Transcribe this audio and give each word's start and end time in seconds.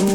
¿Qué 0.00 0.06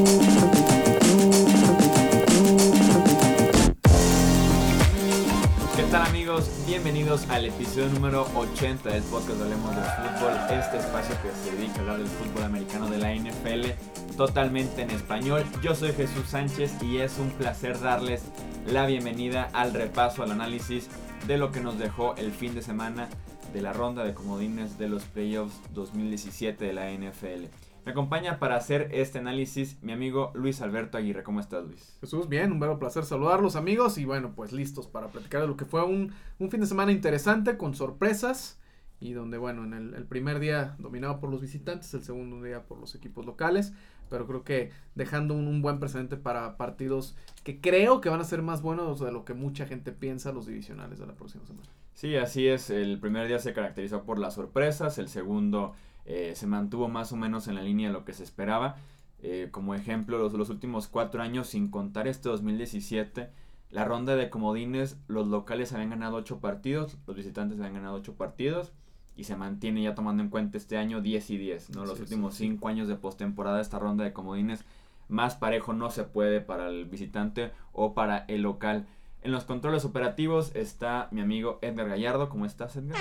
tal 5.92 6.02
amigos? 6.08 6.50
Bienvenidos 6.66 7.30
al 7.30 7.46
episodio 7.46 7.90
número 7.90 8.26
80 8.36 8.90
del 8.90 9.04
podcast 9.04 9.40
Hablemos 9.42 9.76
del 9.76 9.84
Fútbol, 9.84 10.34
este 10.50 10.78
espacio 10.78 11.16
que 11.22 11.30
se 11.32 11.56
dedica 11.56 11.76
a 11.76 11.80
hablar 11.82 11.98
del 12.00 12.08
fútbol 12.08 12.46
americano 12.46 12.90
de 12.90 12.98
la 12.98 13.14
NFL 13.14 14.16
totalmente 14.18 14.82
en 14.82 14.90
español. 14.90 15.46
Yo 15.62 15.76
soy 15.76 15.94
Jesús 15.94 16.30
Sánchez 16.30 16.82
y 16.82 16.98
es 16.98 17.20
un 17.20 17.30
placer 17.30 17.80
darles 17.80 18.24
la 18.66 18.88
bienvenida 18.88 19.52
al 19.54 19.72
repaso, 19.72 20.24
al 20.24 20.32
análisis 20.32 20.88
de 21.28 21.38
lo 21.38 21.52
que 21.52 21.60
nos 21.60 21.78
dejó 21.78 22.16
el 22.16 22.32
fin 22.32 22.56
de 22.56 22.64
semana 22.64 23.08
de 23.54 23.62
la 23.62 23.72
ronda 23.72 24.04
de 24.04 24.16
comodines 24.16 24.80
de 24.80 24.90
los 24.90 25.04
playoffs 25.04 25.54
2017 25.76 26.66
de 26.66 26.74
la 26.74 26.92
NFL. 26.92 27.46
Me 27.86 27.92
acompaña 27.92 28.40
para 28.40 28.56
hacer 28.56 28.90
este 28.92 29.20
análisis 29.20 29.78
mi 29.84 29.92
amigo 29.92 30.32
Luis 30.34 30.60
Alberto 30.62 30.98
Aguirre. 30.98 31.22
¿Cómo 31.22 31.40
estás, 31.40 31.66
Luis? 31.66 31.96
Jesús, 32.02 32.28
bien, 32.28 32.52
un 32.52 32.60
verdadero 32.60 32.80
placer 32.80 33.06
saludarlos 33.06 33.56
amigos 33.56 34.00
y 34.00 34.06
bueno, 34.06 34.34
pues 34.36 34.52
listos 34.54 34.88
para 34.88 35.10
platicar 35.10 35.42
de 35.42 35.48
lo 35.48 35.56
que 35.56 35.66
fue 35.66 35.84
un, 35.86 36.12
un 36.40 36.50
fin 36.50 36.62
de 36.62 36.66
semana 36.66 36.92
interesante 36.92 37.58
con 37.58 37.76
sorpresas 37.76 38.60
y 39.00 39.14
donde 39.14 39.38
bueno, 39.38 39.66
en 39.66 39.74
el, 39.74 39.94
el, 39.94 40.06
primer 40.06 40.40
día 40.40 40.76
dominado 40.80 41.20
por 41.20 41.30
los 41.30 41.42
visitantes, 41.42 41.94
el 41.94 42.02
segundo 42.02 42.42
día 42.42 42.64
por 42.64 42.80
los 42.80 42.96
equipos 42.96 43.24
locales, 43.24 43.72
pero 44.10 44.26
creo 44.26 44.44
que 44.44 44.72
dejando 44.96 45.36
un, 45.36 45.48
un 45.48 45.62
buen 45.62 45.80
precedente 45.80 46.18
para 46.18 46.58
partidos 46.58 47.16
que 47.44 47.62
creo 47.62 48.02
que 48.02 48.10
van 48.10 48.20
a 48.20 48.24
ser 48.24 48.42
más 48.42 48.64
buenos 48.64 49.00
de 49.00 49.12
lo 49.12 49.26
que 49.26 49.36
mucha 49.36 49.68
gente 49.68 49.92
piensa 49.92 50.32
los 50.32 50.48
divisionales 50.48 50.98
de 50.98 51.06
la 51.06 51.14
próxima 51.14 51.46
semana. 51.46 51.70
Sí, 51.94 52.16
así 52.16 52.48
es, 52.48 52.72
el 52.72 53.00
primer 53.00 53.28
día 53.28 53.38
se 53.38 53.54
caracterizó 53.54 54.06
por 54.06 54.18
las 54.18 54.34
sorpresas, 54.34 54.98
el 54.98 55.08
segundo 55.08 55.76
eh, 56.06 56.34
se 56.36 56.48
mantuvo 56.48 56.88
más 56.88 57.12
o 57.12 57.16
menos 57.16 57.48
en 57.48 57.56
la 57.56 57.64
línea 57.64 57.88
de 57.88 57.94
lo 57.94 58.06
que 58.06 58.14
se 58.14 58.24
esperaba. 58.24 58.78
Eh, 59.20 59.50
como 59.52 59.74
ejemplo, 59.74 60.18
los, 60.18 60.34
los, 60.34 60.50
últimos 60.50 60.88
cuatro 60.88 61.22
años, 61.22 61.48
sin 61.48 61.70
contar 61.70 62.08
este 62.08 62.30
2017, 62.30 63.30
la 63.72 63.86
ronda 63.86 64.16
de 64.16 64.30
comodines, 64.30 64.98
los 65.08 65.28
locales 65.28 65.74
habían 65.74 65.90
ganado 65.90 66.18
ocho 66.18 66.40
partidos, 66.40 66.98
los 67.08 67.16
visitantes 67.16 67.60
habían 67.60 67.74
ganado 67.74 67.96
ocho 67.96 68.14
partidos 68.14 68.72
y 69.18 69.24
se 69.24 69.36
mantiene 69.36 69.82
ya 69.82 69.96
tomando 69.96 70.22
en 70.22 70.30
cuenta 70.30 70.58
este 70.58 70.78
año 70.78 71.02
10 71.02 71.30
y 71.32 71.38
10, 71.38 71.70
¿no? 71.72 71.86
Los 71.86 71.98
sí, 71.98 72.04
últimos 72.04 72.36
5 72.36 72.60
sí. 72.60 72.72
años 72.72 72.88
de 72.88 72.96
postemporada, 72.96 73.62
esta 73.62 73.80
ronda 73.80 74.04
de 74.04 74.14
comodines, 74.14 74.66
más 75.08 75.36
parejo 75.36 75.74
no 75.74 75.90
se 75.90 76.04
puede 76.04 76.42
para 76.42 76.70
el 76.70 76.86
visitante 76.86 77.52
o 77.72 77.94
para 77.94 78.26
el 78.28 78.42
local. 78.42 78.88
En 79.22 79.32
los 79.32 79.46
controles 79.46 79.86
operativos 79.86 80.56
está 80.56 81.08
mi 81.12 81.22
amigo 81.22 81.58
Edgar 81.62 81.90
Gallardo. 81.90 82.30
¿Cómo 82.30 82.46
estás, 82.46 82.76
Edgar? 82.76 83.00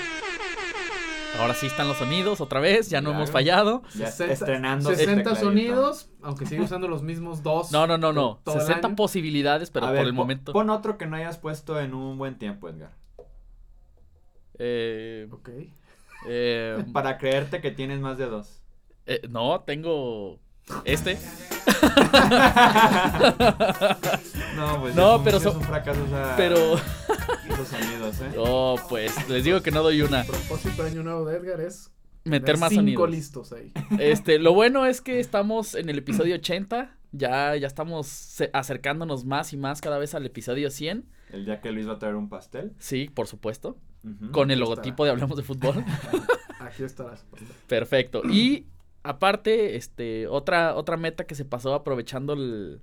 Ahora 1.38 1.54
sí 1.54 1.66
están 1.66 1.88
los 1.88 1.96
sonidos 1.96 2.40
otra 2.40 2.60
vez, 2.60 2.88
ya 2.90 3.00
no 3.00 3.10
claro. 3.10 3.18
hemos 3.18 3.30
fallado. 3.30 3.82
Ya 3.94 4.06
60, 4.06 4.32
estrenando 4.32 4.90
60 4.90 5.30
este 5.30 5.42
sonidos, 5.42 6.10
aunque 6.22 6.46
sigue 6.46 6.62
usando 6.62 6.88
los 6.88 7.02
mismos 7.02 7.42
dos. 7.42 7.72
No, 7.72 7.86
no, 7.86 7.98
no, 7.98 8.12
no. 8.12 8.40
60 8.46 8.94
posibilidades, 8.96 9.70
pero 9.70 9.86
por 9.86 9.96
el 9.96 10.12
momento. 10.12 10.52
Pon 10.52 10.70
otro 10.70 10.96
que 10.96 11.06
no 11.06 11.16
hayas 11.16 11.38
puesto 11.38 11.80
en 11.80 11.94
un 11.94 12.18
buen 12.18 12.38
tiempo, 12.38 12.68
Edgar. 12.68 12.92
Eh, 14.58 15.28
ok. 15.30 15.50
Eh, 16.28 16.84
Para 16.92 17.18
creerte 17.18 17.60
que 17.60 17.70
tienes 17.70 18.00
más 18.00 18.18
de 18.18 18.26
dos. 18.26 18.60
Eh, 19.06 19.22
no, 19.28 19.60
tengo 19.60 20.38
este. 20.84 21.18
no, 24.56 24.80
pues 24.80 24.94
no, 24.94 25.12
es 25.12 25.18
un, 25.18 25.24
pero 25.24 25.36
es 25.38 25.46
un 25.46 25.62
fracaso 25.62 26.04
esa, 26.06 26.34
pero 26.36 26.56
esos 27.48 27.68
sonidos, 27.68 28.20
¿eh? 28.20 28.32
No, 28.36 28.76
pues 28.88 29.28
les 29.28 29.44
digo 29.44 29.60
que 29.62 29.70
no 29.70 29.82
doy 29.82 30.02
una. 30.02 30.22
El 30.22 30.26
propósito 30.26 30.82
de 30.82 30.90
año 30.90 31.02
nuevo 31.02 31.24
de 31.24 31.36
Edgar 31.36 31.60
es 31.60 31.90
meter 32.24 32.58
más 32.58 32.70
cinco 32.70 32.80
sonidos. 32.80 33.10
listos 33.10 33.52
ahí. 33.52 33.72
Este, 33.98 34.38
lo 34.38 34.54
bueno 34.54 34.86
es 34.86 35.00
que 35.00 35.20
estamos 35.20 35.74
en 35.74 35.88
el 35.88 35.98
episodio 35.98 36.36
80, 36.36 36.96
ya 37.12 37.56
ya 37.56 37.66
estamos 37.66 38.42
acercándonos 38.52 39.24
más 39.24 39.52
y 39.52 39.56
más 39.56 39.80
cada 39.80 39.98
vez 39.98 40.14
al 40.14 40.26
episodio 40.26 40.70
100. 40.70 41.04
El 41.32 41.44
día 41.44 41.60
que 41.60 41.72
Luis 41.72 41.88
va 41.88 41.94
a 41.94 41.98
traer 41.98 42.14
un 42.14 42.28
pastel. 42.28 42.72
Sí, 42.78 43.10
por 43.12 43.26
supuesto. 43.26 43.76
Uh 44.04 44.08
-huh. 44.08 44.30
Con 44.30 44.50
el 44.50 44.60
logotipo 44.60 45.04
de 45.04 45.10
Hablamos 45.10 45.36
de 45.36 45.42
Fútbol. 45.42 45.84
Aquí 46.60 46.82
estarás. 46.84 47.26
Perfecto. 47.66 48.22
Y 48.24 48.66
aparte, 49.02 49.76
este, 49.76 50.26
otra, 50.28 50.74
otra 50.74 50.96
meta 50.96 51.24
que 51.24 51.34
se 51.34 51.44
pasó 51.44 51.74
aprovechando 51.74 52.34
el, 52.34 52.80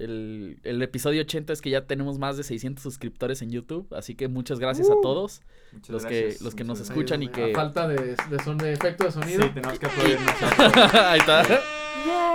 el, 0.00 0.58
el, 0.64 0.82
episodio 0.82 1.22
80 1.22 1.52
es 1.52 1.60
que 1.60 1.70
ya 1.70 1.86
tenemos 1.86 2.18
más 2.18 2.36
de 2.36 2.42
600 2.42 2.82
suscriptores 2.82 3.42
en 3.42 3.50
YouTube. 3.50 3.86
Así 3.94 4.14
que 4.14 4.28
muchas 4.28 4.58
gracias 4.58 4.88
uh, 4.88 4.98
a 4.98 5.00
todos. 5.02 5.42
los 5.88 6.02
gracias, 6.02 6.38
que, 6.38 6.44
los 6.44 6.54
que 6.54 6.64
nos 6.64 6.80
escuchan 6.80 7.22
y 7.22 7.28
que. 7.28 7.52
A 7.52 7.54
falta 7.54 7.86
de, 7.86 8.16
de, 8.16 8.38
son, 8.42 8.58
de 8.58 8.72
efecto 8.72 9.04
de 9.04 9.12
sonido. 9.12 9.42
Sí, 9.42 9.50
tenemos 9.54 9.78
que 9.78 9.86
aplaudirnos. 9.86 10.34
Ahí 10.94 11.20
está. 11.20 11.44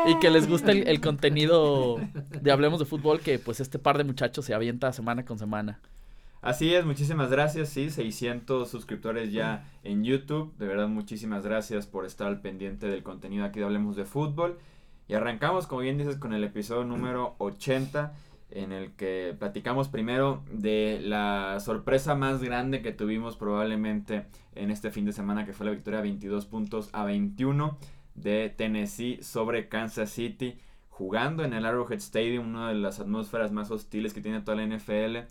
Y 0.08 0.20
que 0.20 0.30
les 0.30 0.48
guste 0.48 0.72
el, 0.72 0.88
el, 0.88 1.02
contenido 1.02 1.98
de 2.42 2.52
Hablemos 2.52 2.80
de 2.80 2.86
Fútbol, 2.86 3.20
que 3.20 3.40
pues 3.40 3.60
este 3.60 3.80
par 3.80 3.98
de 3.98 4.04
muchachos 4.04 4.46
se 4.46 4.54
avienta 4.54 4.94
semana 4.94 5.26
con 5.26 5.40
semana. 5.40 5.80
Así 6.46 6.76
es, 6.76 6.86
muchísimas 6.86 7.32
gracias, 7.32 7.70
sí, 7.70 7.90
600 7.90 8.70
suscriptores 8.70 9.32
ya 9.32 9.68
en 9.84 10.04
YouTube, 10.04 10.56
de 10.60 10.68
verdad 10.68 10.88
muchísimas 10.88 11.44
gracias 11.44 11.88
por 11.88 12.06
estar 12.06 12.28
al 12.28 12.40
pendiente 12.40 12.86
del 12.86 13.02
contenido 13.02 13.46
aquí 13.46 13.58
de 13.58 13.66
Hablemos 13.66 13.96
de 13.96 14.06
Fútbol. 14.06 14.60
Y 15.08 15.14
arrancamos, 15.14 15.68
como 15.68 15.82
bien 15.82 15.98
dices, 15.98 16.18
con 16.18 16.34
el 16.34 16.44
episodio 16.44 16.84
número 16.84 17.36
80, 17.38 18.14
en 18.52 18.72
el 18.72 18.94
que 18.94 19.36
platicamos 19.38 19.90
primero 19.90 20.44
de 20.52 21.00
la 21.02 21.60
sorpresa 21.60 22.16
más 22.16 22.42
grande 22.42 22.82
que 22.82 22.92
tuvimos 22.92 23.38
probablemente 23.38 24.26
en 24.56 24.72
este 24.72 24.92
fin 24.92 25.06
de 25.06 25.14
semana, 25.14 25.46
que 25.46 25.54
fue 25.54 25.66
la 25.66 25.72
victoria 25.72 26.02
22 26.02 26.46
puntos 26.46 26.90
a 26.94 27.04
21 27.04 27.78
de 28.16 28.50
Tennessee 28.50 29.20
sobre 29.22 29.68
Kansas 29.68 30.10
City, 30.10 30.58
jugando 30.90 31.44
en 31.44 31.54
el 31.54 31.66
Arrowhead 31.66 31.98
Stadium, 32.00 32.48
una 32.48 32.70
de 32.70 32.76
las 32.76 33.00
atmósferas 33.00 33.52
más 33.52 33.70
hostiles 33.72 34.14
que 34.14 34.22
tiene 34.22 34.42
toda 34.42 34.58
la 34.58 34.66
NFL 34.66 35.28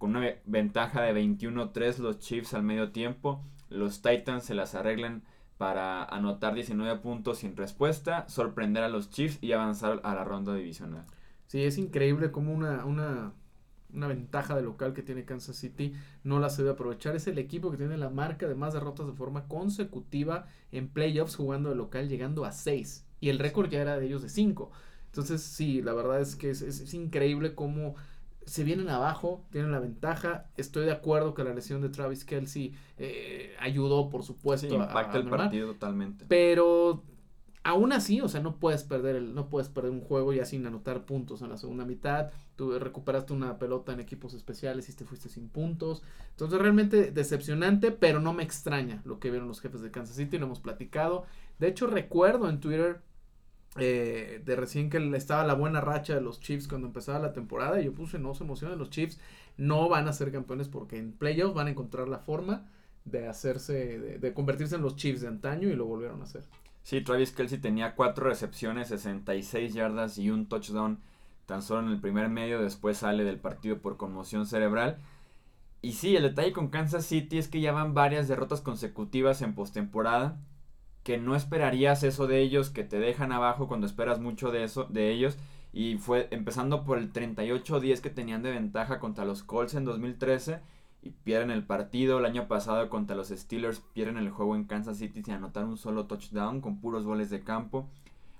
con 0.00 0.16
una 0.16 0.34
ventaja 0.46 1.02
de 1.02 1.12
21-3 1.12 1.98
los 1.98 2.20
Chiefs 2.20 2.54
al 2.54 2.62
medio 2.62 2.90
tiempo. 2.90 3.44
Los 3.68 4.00
Titans 4.00 4.44
se 4.44 4.54
las 4.54 4.74
arreglan 4.74 5.24
para 5.60 6.04
anotar 6.04 6.54
19 6.54 7.00
puntos 7.00 7.40
sin 7.40 7.54
respuesta, 7.54 8.26
sorprender 8.30 8.82
a 8.82 8.88
los 8.88 9.10
Chiefs 9.10 9.36
y 9.42 9.52
avanzar 9.52 10.00
a 10.04 10.14
la 10.14 10.24
ronda 10.24 10.54
divisional. 10.54 11.04
Sí, 11.48 11.62
es 11.64 11.76
increíble 11.76 12.30
como 12.30 12.54
una, 12.54 12.86
una, 12.86 13.34
una 13.92 14.08
ventaja 14.08 14.56
de 14.56 14.62
local 14.62 14.94
que 14.94 15.02
tiene 15.02 15.26
Kansas 15.26 15.56
City 15.56 15.92
no 16.24 16.40
la 16.40 16.48
se 16.48 16.62
debe 16.62 16.72
aprovechar. 16.72 17.14
Es 17.14 17.26
el 17.26 17.38
equipo 17.38 17.70
que 17.70 17.76
tiene 17.76 17.98
la 17.98 18.08
marca 18.08 18.48
de 18.48 18.54
más 18.54 18.72
derrotas 18.72 19.06
de 19.06 19.12
forma 19.12 19.48
consecutiva 19.48 20.46
en 20.72 20.88
playoffs 20.88 21.36
jugando 21.36 21.68
de 21.68 21.74
local, 21.76 22.08
llegando 22.08 22.46
a 22.46 22.52
6. 22.52 23.04
Y 23.20 23.28
el 23.28 23.38
récord 23.38 23.68
ya 23.68 23.82
era 23.82 23.98
de 23.98 24.06
ellos 24.06 24.22
de 24.22 24.30
5. 24.30 24.70
Entonces, 25.04 25.42
sí, 25.42 25.82
la 25.82 25.92
verdad 25.92 26.22
es 26.22 26.36
que 26.36 26.48
es, 26.48 26.62
es, 26.62 26.80
es 26.80 26.94
increíble 26.94 27.54
cómo 27.54 27.96
se 28.46 28.64
vienen 28.64 28.88
abajo, 28.88 29.44
tienen 29.50 29.72
la 29.72 29.80
ventaja. 29.80 30.46
Estoy 30.56 30.86
de 30.86 30.92
acuerdo 30.92 31.34
que 31.34 31.44
la 31.44 31.54
lesión 31.54 31.80
de 31.80 31.88
Travis 31.88 32.24
Kelsey 32.24 32.74
eh, 32.98 33.54
ayudó, 33.60 34.10
por 34.10 34.22
supuesto, 34.22 34.68
sí, 34.68 34.74
impacta 34.74 35.12
a, 35.12 35.16
a 35.16 35.18
el 35.18 35.28
partido 35.28 35.72
totalmente. 35.72 36.24
Pero 36.28 37.04
aún 37.62 37.92
así, 37.92 38.20
o 38.20 38.28
sea, 38.28 38.40
no 38.40 38.56
puedes 38.56 38.84
perder 38.84 39.16
el, 39.16 39.34
no 39.34 39.48
puedes 39.48 39.68
perder 39.68 39.90
un 39.92 40.00
juego 40.00 40.32
ya 40.32 40.44
sin 40.44 40.66
anotar 40.66 41.04
puntos 41.04 41.42
en 41.42 41.50
la 41.50 41.56
segunda 41.56 41.84
mitad. 41.84 42.30
Tú 42.56 42.78
recuperaste 42.78 43.32
una 43.32 43.58
pelota 43.58 43.92
en 43.92 44.00
equipos 44.00 44.34
especiales 44.34 44.88
y 44.88 44.94
te 44.94 45.04
fuiste 45.04 45.28
sin 45.28 45.48
puntos. 45.48 46.02
Entonces, 46.30 46.58
realmente 46.58 47.10
decepcionante, 47.12 47.92
pero 47.92 48.20
no 48.20 48.32
me 48.32 48.42
extraña 48.42 49.02
lo 49.04 49.18
que 49.18 49.30
vieron 49.30 49.48
los 49.48 49.60
jefes 49.60 49.82
de 49.82 49.90
Kansas 49.90 50.16
City, 50.16 50.38
lo 50.38 50.46
hemos 50.46 50.60
platicado. 50.60 51.24
De 51.58 51.68
hecho, 51.68 51.86
recuerdo 51.86 52.48
en 52.48 52.60
Twitter 52.60 53.02
eh, 53.78 54.42
de 54.44 54.56
recién 54.56 54.90
que 54.90 54.98
estaba 55.16 55.44
la 55.44 55.54
buena 55.54 55.80
racha 55.80 56.14
de 56.14 56.20
los 56.20 56.40
Chiefs 56.40 56.66
cuando 56.66 56.88
empezaba 56.88 57.20
la 57.20 57.32
temporada 57.32 57.80
y 57.80 57.84
yo 57.84 57.92
puse 57.92 58.18
no 58.18 58.34
se 58.34 58.42
emocionen 58.42 58.78
los 58.78 58.90
Chiefs 58.90 59.20
no 59.56 59.88
van 59.88 60.08
a 60.08 60.12
ser 60.12 60.32
campeones 60.32 60.68
porque 60.68 60.98
en 60.98 61.12
playoffs 61.12 61.54
van 61.54 61.68
a 61.68 61.70
encontrar 61.70 62.08
la 62.08 62.18
forma 62.18 62.66
de 63.04 63.28
hacerse 63.28 64.18
de, 64.18 64.34
convertirse 64.34 64.74
en 64.74 64.82
los 64.82 64.96
Chiefs 64.96 65.20
de 65.20 65.28
antaño 65.28 65.68
y 65.68 65.76
lo 65.76 65.86
volvieron 65.86 66.20
a 66.20 66.24
hacer 66.24 66.42
sí 66.82 67.00
Travis 67.00 67.30
Kelsey 67.30 67.58
tenía 67.58 67.94
cuatro 67.94 68.28
recepciones 68.28 68.88
66 68.88 69.72
yardas 69.72 70.18
y 70.18 70.30
un 70.30 70.46
touchdown. 70.46 70.98
Tan 71.46 71.62
solo 71.62 71.86
en 71.86 71.92
el 71.92 72.00
primer 72.00 72.28
medio 72.28 72.62
después 72.62 72.98
sale 72.98 73.24
del 73.24 73.40
partido 73.40 73.78
por 73.78 73.96
conmoción 73.96 74.46
cerebral. 74.46 74.98
Y 75.82 75.94
sí 75.94 76.14
el 76.14 76.22
detalle 76.22 76.52
con 76.52 76.68
Kansas 76.68 77.06
City 77.06 77.38
es 77.38 77.48
que 77.48 77.60
ya 77.60 77.72
van 77.72 77.92
varias 77.92 78.28
derrotas 78.28 78.60
consecutivas 78.60 79.42
en 79.42 79.56
postemporada 79.56 80.38
que 81.10 81.18
no 81.18 81.34
esperarías 81.34 82.04
eso 82.04 82.28
de 82.28 82.40
ellos, 82.40 82.70
que 82.70 82.84
te 82.84 83.00
dejan 83.00 83.32
abajo 83.32 83.66
cuando 83.66 83.84
esperas 83.84 84.20
mucho 84.20 84.52
de 84.52 84.62
eso 84.62 84.84
de 84.84 85.10
ellos. 85.10 85.36
Y 85.72 85.96
fue 85.96 86.28
empezando 86.30 86.84
por 86.84 86.98
el 86.98 87.12
38-10 87.12 88.00
que 88.00 88.10
tenían 88.10 88.44
de 88.44 88.52
ventaja 88.52 89.00
contra 89.00 89.24
los 89.24 89.42
Colts 89.42 89.74
en 89.74 89.84
2013 89.84 90.60
y 91.02 91.10
pierden 91.10 91.50
el 91.50 91.64
partido. 91.64 92.20
El 92.20 92.26
año 92.26 92.46
pasado 92.46 92.88
contra 92.88 93.16
los 93.16 93.30
Steelers, 93.30 93.80
pierden 93.92 94.18
el 94.18 94.30
juego 94.30 94.54
en 94.54 94.66
Kansas 94.66 94.98
City 94.98 95.24
sin 95.24 95.34
anotar 95.34 95.64
un 95.64 95.76
solo 95.76 96.06
touchdown 96.06 96.60
con 96.60 96.80
puros 96.80 97.04
goles 97.04 97.28
de 97.28 97.42
campo. 97.42 97.88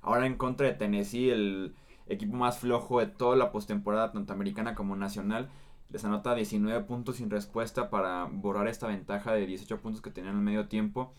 Ahora 0.01 0.27
en 0.27 0.37
contra 0.37 0.69
de 0.69 0.75
Tennessee, 0.75 1.31
el 1.31 1.75
equipo 2.07 2.37
más 2.37 2.61
flojo 2.61 3.01
de 3.01 3.09
toda 3.09 3.35
la 3.35 3.51
postemporada 3.51 4.13
tanto 4.13 4.33
americana 4.33 4.77
como 4.77 4.95
nacional, 4.95 5.49
les 5.89 6.05
anota 6.05 6.37
19 6.37 6.85
puntos 6.85 7.17
sin 7.17 7.31
respuesta 7.31 7.91
para 7.91 8.27
borrar 8.27 8.69
esta 8.69 8.87
ventaja 8.87 9.33
de 9.33 9.45
18 9.45 9.81
puntos 9.81 10.01
que 10.01 10.13
tenían 10.13 10.37
al 10.37 10.43
medio 10.43 10.69
tiempo 10.69 11.13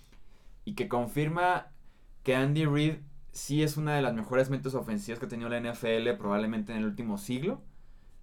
y 0.65 0.75
que 0.75 0.87
confirma 0.87 1.71
que 2.23 2.35
Andy 2.35 2.65
Reid 2.65 2.95
sí 3.31 3.63
es 3.63 3.77
una 3.77 3.95
de 3.95 4.01
las 4.01 4.13
mejores 4.13 4.49
mentes 4.49 4.75
ofensivas 4.75 5.19
que 5.19 5.25
ha 5.25 5.29
tenido 5.29 5.49
la 5.49 5.59
NFL 5.59 6.17
probablemente 6.17 6.71
en 6.71 6.79
el 6.79 6.85
último 6.85 7.17
siglo, 7.17 7.61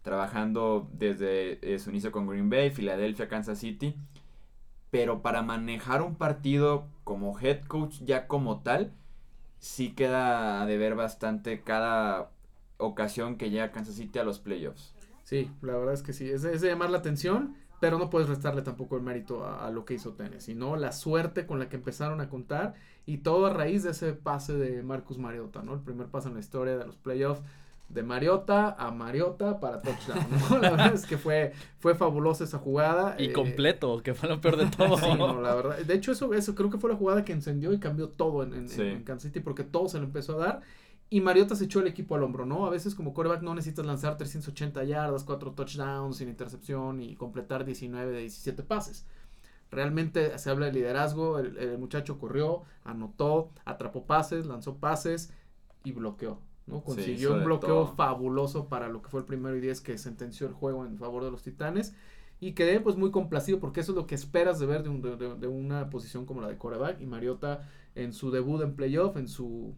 trabajando 0.02 0.88
desde 0.92 1.74
eh, 1.74 1.78
su 1.78 1.90
inicio 1.90 2.12
con 2.12 2.26
Green 2.26 2.50
Bay, 2.50 2.70
Filadelfia, 2.70 3.28
Kansas 3.28 3.58
City, 3.58 3.96
pero 4.90 5.22
para 5.22 5.42
manejar 5.42 6.02
un 6.02 6.14
partido 6.14 6.88
como 7.04 7.38
head 7.38 7.64
coach 7.64 8.00
ya 8.04 8.26
como 8.26 8.60
tal, 8.60 8.92
sí 9.58 9.90
queda 9.92 10.64
de 10.66 10.78
ver 10.78 10.94
bastante 10.94 11.62
cada 11.62 12.30
ocasión 12.78 13.36
que 13.36 13.50
llega 13.50 13.72
Kansas 13.72 13.96
City 13.96 14.18
a 14.18 14.24
los 14.24 14.38
playoffs. 14.38 14.94
Sí, 15.24 15.50
la 15.60 15.76
verdad 15.76 15.94
es 15.94 16.02
que 16.02 16.12
sí, 16.12 16.28
es, 16.30 16.42
de 16.42 16.58
llamar 16.58 16.90
la 16.90 16.98
atención, 16.98 17.54
pero 17.80 17.98
no 17.98 18.10
puedes 18.10 18.28
restarle 18.28 18.62
tampoco 18.62 18.96
el 18.96 19.02
mérito 19.02 19.46
a, 19.46 19.70
lo 19.70 19.84
que 19.84 19.94
hizo 19.94 20.12
Tennessee, 20.12 20.54
¿no? 20.54 20.76
La 20.76 20.92
suerte 20.92 21.46
con 21.46 21.58
la 21.58 21.68
que 21.68 21.76
empezaron 21.76 22.20
a 22.20 22.28
contar 22.28 22.74
y 23.06 23.18
todo 23.18 23.46
a 23.46 23.52
raíz 23.52 23.84
de 23.84 23.90
ese 23.90 24.12
pase 24.12 24.54
de 24.54 24.82
Marcus 24.82 25.18
Mariota, 25.18 25.62
¿no? 25.62 25.74
El 25.74 25.80
primer 25.80 26.08
pase 26.08 26.28
en 26.28 26.34
la 26.34 26.40
historia 26.40 26.76
de 26.76 26.86
los 26.86 26.96
playoffs 26.96 27.42
de 27.88 28.02
Mariota 28.02 28.76
a 28.78 28.90
Mariota 28.90 29.60
para 29.60 29.80
touchdown, 29.80 30.26
¿no? 30.30 30.58
La 30.60 30.70
verdad 30.70 30.94
es 30.94 31.06
que 31.06 31.16
fue, 31.16 31.52
fue 31.78 31.94
fabulosa 31.94 32.44
esa 32.44 32.58
jugada. 32.58 33.16
Y 33.18 33.26
eh, 33.26 33.32
completo, 33.32 34.02
que 34.02 34.14
fue 34.14 34.28
lo 34.28 34.40
peor 34.40 34.56
de 34.56 34.66
todo. 34.76 34.98
sí, 34.98 35.14
no, 35.16 35.40
la 35.40 35.54
verdad. 35.54 35.78
De 35.78 35.94
hecho, 35.94 36.12
eso, 36.12 36.34
eso 36.34 36.54
creo 36.54 36.70
que 36.70 36.78
fue 36.78 36.90
la 36.90 36.96
jugada 36.96 37.24
que 37.24 37.32
encendió 37.32 37.72
y 37.72 37.78
cambió 37.78 38.08
todo 38.08 38.42
en, 38.42 38.54
en, 38.54 39.02
Kansas 39.04 39.32
City 39.32 39.40
porque 39.40 39.64
todo 39.64 39.88
se 39.88 39.98
le 39.98 40.04
empezó 40.04 40.34
a 40.34 40.46
dar. 40.46 40.60
Y 41.10 41.20
Mariota 41.20 41.56
se 41.56 41.64
echó 41.64 41.80
el 41.80 41.86
equipo 41.86 42.14
al 42.14 42.22
hombro, 42.22 42.44
¿no? 42.44 42.66
A 42.66 42.70
veces 42.70 42.94
como 42.94 43.14
quarterback 43.14 43.42
no 43.42 43.54
necesitas 43.54 43.86
lanzar 43.86 44.18
380 44.18 44.84
yardas, 44.84 45.24
4 45.24 45.52
touchdowns 45.52 46.16
sin 46.18 46.28
intercepción 46.28 47.00
y 47.00 47.14
completar 47.14 47.64
19 47.64 48.12
de 48.12 48.20
17 48.20 48.62
pases. 48.62 49.06
Realmente 49.70 50.38
se 50.38 50.50
habla 50.50 50.66
de 50.66 50.72
liderazgo, 50.72 51.38
el, 51.38 51.56
el 51.56 51.78
muchacho 51.78 52.18
corrió, 52.18 52.62
anotó, 52.84 53.50
atrapó 53.64 54.04
pases, 54.04 54.46
lanzó 54.46 54.76
pases 54.76 55.32
y 55.84 55.92
bloqueó. 55.92 56.40
¿no? 56.68 56.82
Consiguió 56.82 57.34
un 57.34 57.44
bloqueo 57.44 57.86
fabuloso 57.86 58.68
para 58.68 58.88
lo 58.88 59.02
que 59.02 59.08
fue 59.08 59.20
el 59.20 59.26
primero 59.26 59.56
y 59.56 59.60
diez 59.60 59.80
que 59.80 59.96
sentenció 59.98 60.46
el 60.46 60.52
juego 60.52 60.84
en 60.84 60.98
favor 60.98 61.24
de 61.24 61.30
los 61.30 61.42
Titanes. 61.42 61.94
Y 62.40 62.52
quedé 62.52 62.80
pues 62.80 62.96
muy 62.96 63.10
complacido 63.10 63.58
porque 63.58 63.80
eso 63.80 63.92
es 63.92 63.96
lo 63.96 64.06
que 64.06 64.14
esperas 64.14 64.60
de 64.60 64.66
ver 64.66 64.84
de, 64.84 64.90
un, 64.90 65.02
de, 65.02 65.48
una 65.48 65.90
posición 65.90 66.24
como 66.24 66.40
la 66.40 66.48
de 66.48 66.56
coreback. 66.56 67.00
Y 67.00 67.06
Mariota 67.06 67.68
en 67.94 68.12
su 68.12 68.30
debut 68.30 68.62
en 68.62 68.76
playoff, 68.76 69.16
en 69.16 69.28
su 69.28 69.74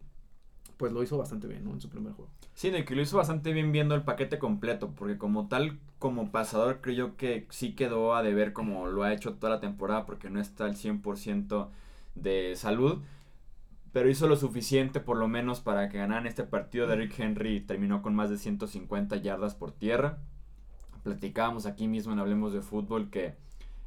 pues 0.80 0.92
lo 0.92 1.02
hizo 1.02 1.18
bastante 1.18 1.46
bien, 1.46 1.62
¿no? 1.62 1.72
En 1.72 1.80
su 1.82 1.90
primer 1.90 2.14
juego. 2.14 2.30
Sí, 2.54 2.70
de 2.70 2.86
que 2.86 2.94
lo 2.94 3.02
hizo 3.02 3.18
bastante 3.18 3.52
bien 3.52 3.70
viendo 3.70 3.94
el 3.94 4.02
paquete 4.02 4.38
completo, 4.38 4.94
porque 4.96 5.18
como 5.18 5.46
tal, 5.46 5.78
como 5.98 6.32
pasador, 6.32 6.80
creo 6.80 6.96
yo 6.96 7.16
que 7.18 7.46
sí 7.50 7.74
quedó 7.74 8.14
a 8.14 8.22
deber 8.22 8.54
como 8.54 8.86
lo 8.86 9.02
ha 9.02 9.12
hecho 9.12 9.34
toda 9.34 9.52
la 9.52 9.60
temporada, 9.60 10.06
porque 10.06 10.30
no 10.30 10.40
está 10.40 10.64
al 10.64 10.76
100% 10.76 11.68
de 12.14 12.56
salud 12.56 13.02
pero 13.92 14.08
hizo 14.08 14.28
lo 14.28 14.36
suficiente 14.36 15.00
por 15.00 15.16
lo 15.16 15.26
menos 15.28 15.60
para 15.60 15.88
que 15.88 15.98
ganaran 15.98 16.26
este 16.26 16.44
partido. 16.44 16.86
Derrick 16.86 17.18
Henry 17.18 17.60
terminó 17.60 18.02
con 18.02 18.14
más 18.14 18.30
de 18.30 18.38
150 18.38 19.16
yardas 19.16 19.54
por 19.56 19.72
tierra. 19.72 20.18
Platicábamos 21.02 21.66
aquí 21.66 21.88
mismo 21.88 22.12
en 22.12 22.20
Hablemos 22.20 22.52
de 22.52 22.62
Fútbol 22.62 23.10
que, 23.10 23.34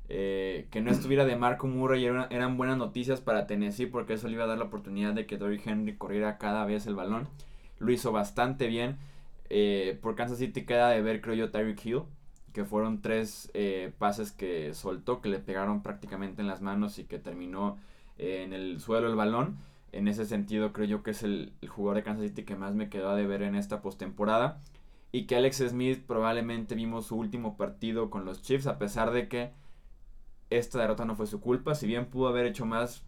eh, 0.10 0.68
que 0.72 0.82
no 0.82 0.92
estuviera 0.92 1.26
de 1.26 1.36
Marco 1.36 1.68
Murray 1.68 2.06
eran, 2.06 2.32
eran 2.32 2.58
buenas 2.58 2.78
noticias 2.78 3.22
para 3.22 3.48
Tennessee 3.48 3.86
porque 3.86 4.14
eso 4.14 4.28
le 4.28 4.34
iba 4.34 4.44
a 4.44 4.48
dar 4.48 4.58
la 4.58 4.66
oportunidad 4.66 5.14
de 5.14 5.26
que 5.26 5.38
Derrick 5.38 5.66
Henry 5.66 5.96
corriera 5.96 6.38
cada 6.38 6.66
vez 6.66 6.88
el 6.88 6.96
balón. 6.96 7.28
Lo 7.80 7.92
hizo 7.92 8.12
bastante 8.12 8.68
bien. 8.68 8.98
Eh, 9.50 9.98
por 10.02 10.16
Kansas 10.16 10.40
City 10.40 10.66
queda 10.66 10.90
de 10.90 11.02
ver, 11.02 11.22
creo 11.22 11.36
yo, 11.36 11.52
Tyreek 11.52 11.86
Hill, 11.86 12.02
que 12.54 12.66
fueron 12.66 13.02
tres 13.02 13.52
eh, 13.54 13.92
pases 13.98 14.32
que 14.32 14.74
soltó, 14.74 15.22
que 15.22 15.30
le 15.30 15.40
pegaron 15.40 15.84
prácticamente 15.84 16.42
en 16.42 16.48
las 16.48 16.62
manos 16.62 17.00
y 17.00 17.04
que 17.04 17.20
terminó 17.20 17.78
en 18.18 18.54
el 18.54 18.80
suelo 18.80 19.08
el 19.08 19.16
balón 19.16 19.58
en 19.94 20.08
ese 20.08 20.26
sentido 20.26 20.74
creo 20.74 20.88
yo 20.88 21.04
que 21.04 21.12
es 21.12 21.24
el, 21.24 21.54
jugador 21.68 21.98
de 21.98 22.04
Kansas 22.04 22.28
City 22.28 22.44
que 22.44 22.56
más 22.56 22.74
me 22.74 22.90
quedó 22.90 23.10
a 23.12 23.16
deber 23.16 23.44
en 23.44 23.56
esta 23.56 23.82
postemporada. 23.82 24.60
Y 25.12 25.26
que 25.28 25.36
Alex 25.36 25.58
Smith 25.70 26.04
probablemente 26.06 26.74
vimos 26.74 27.06
su 27.06 27.16
último 27.16 27.56
partido 27.56 28.10
con 28.10 28.26
los 28.26 28.42
Chiefs, 28.42 28.66
a 28.66 28.80
pesar 28.80 29.12
de 29.12 29.28
que 29.28 29.52
esta 30.58 30.80
derrota 30.80 31.06
no 31.06 31.16
fue 31.16 31.28
su 31.28 31.42
culpa. 31.42 31.76
Si 31.76 31.88
bien 31.88 32.06
pudo 32.06 32.28
haber 32.28 32.46
hecho 32.46 32.66
más, 32.66 33.04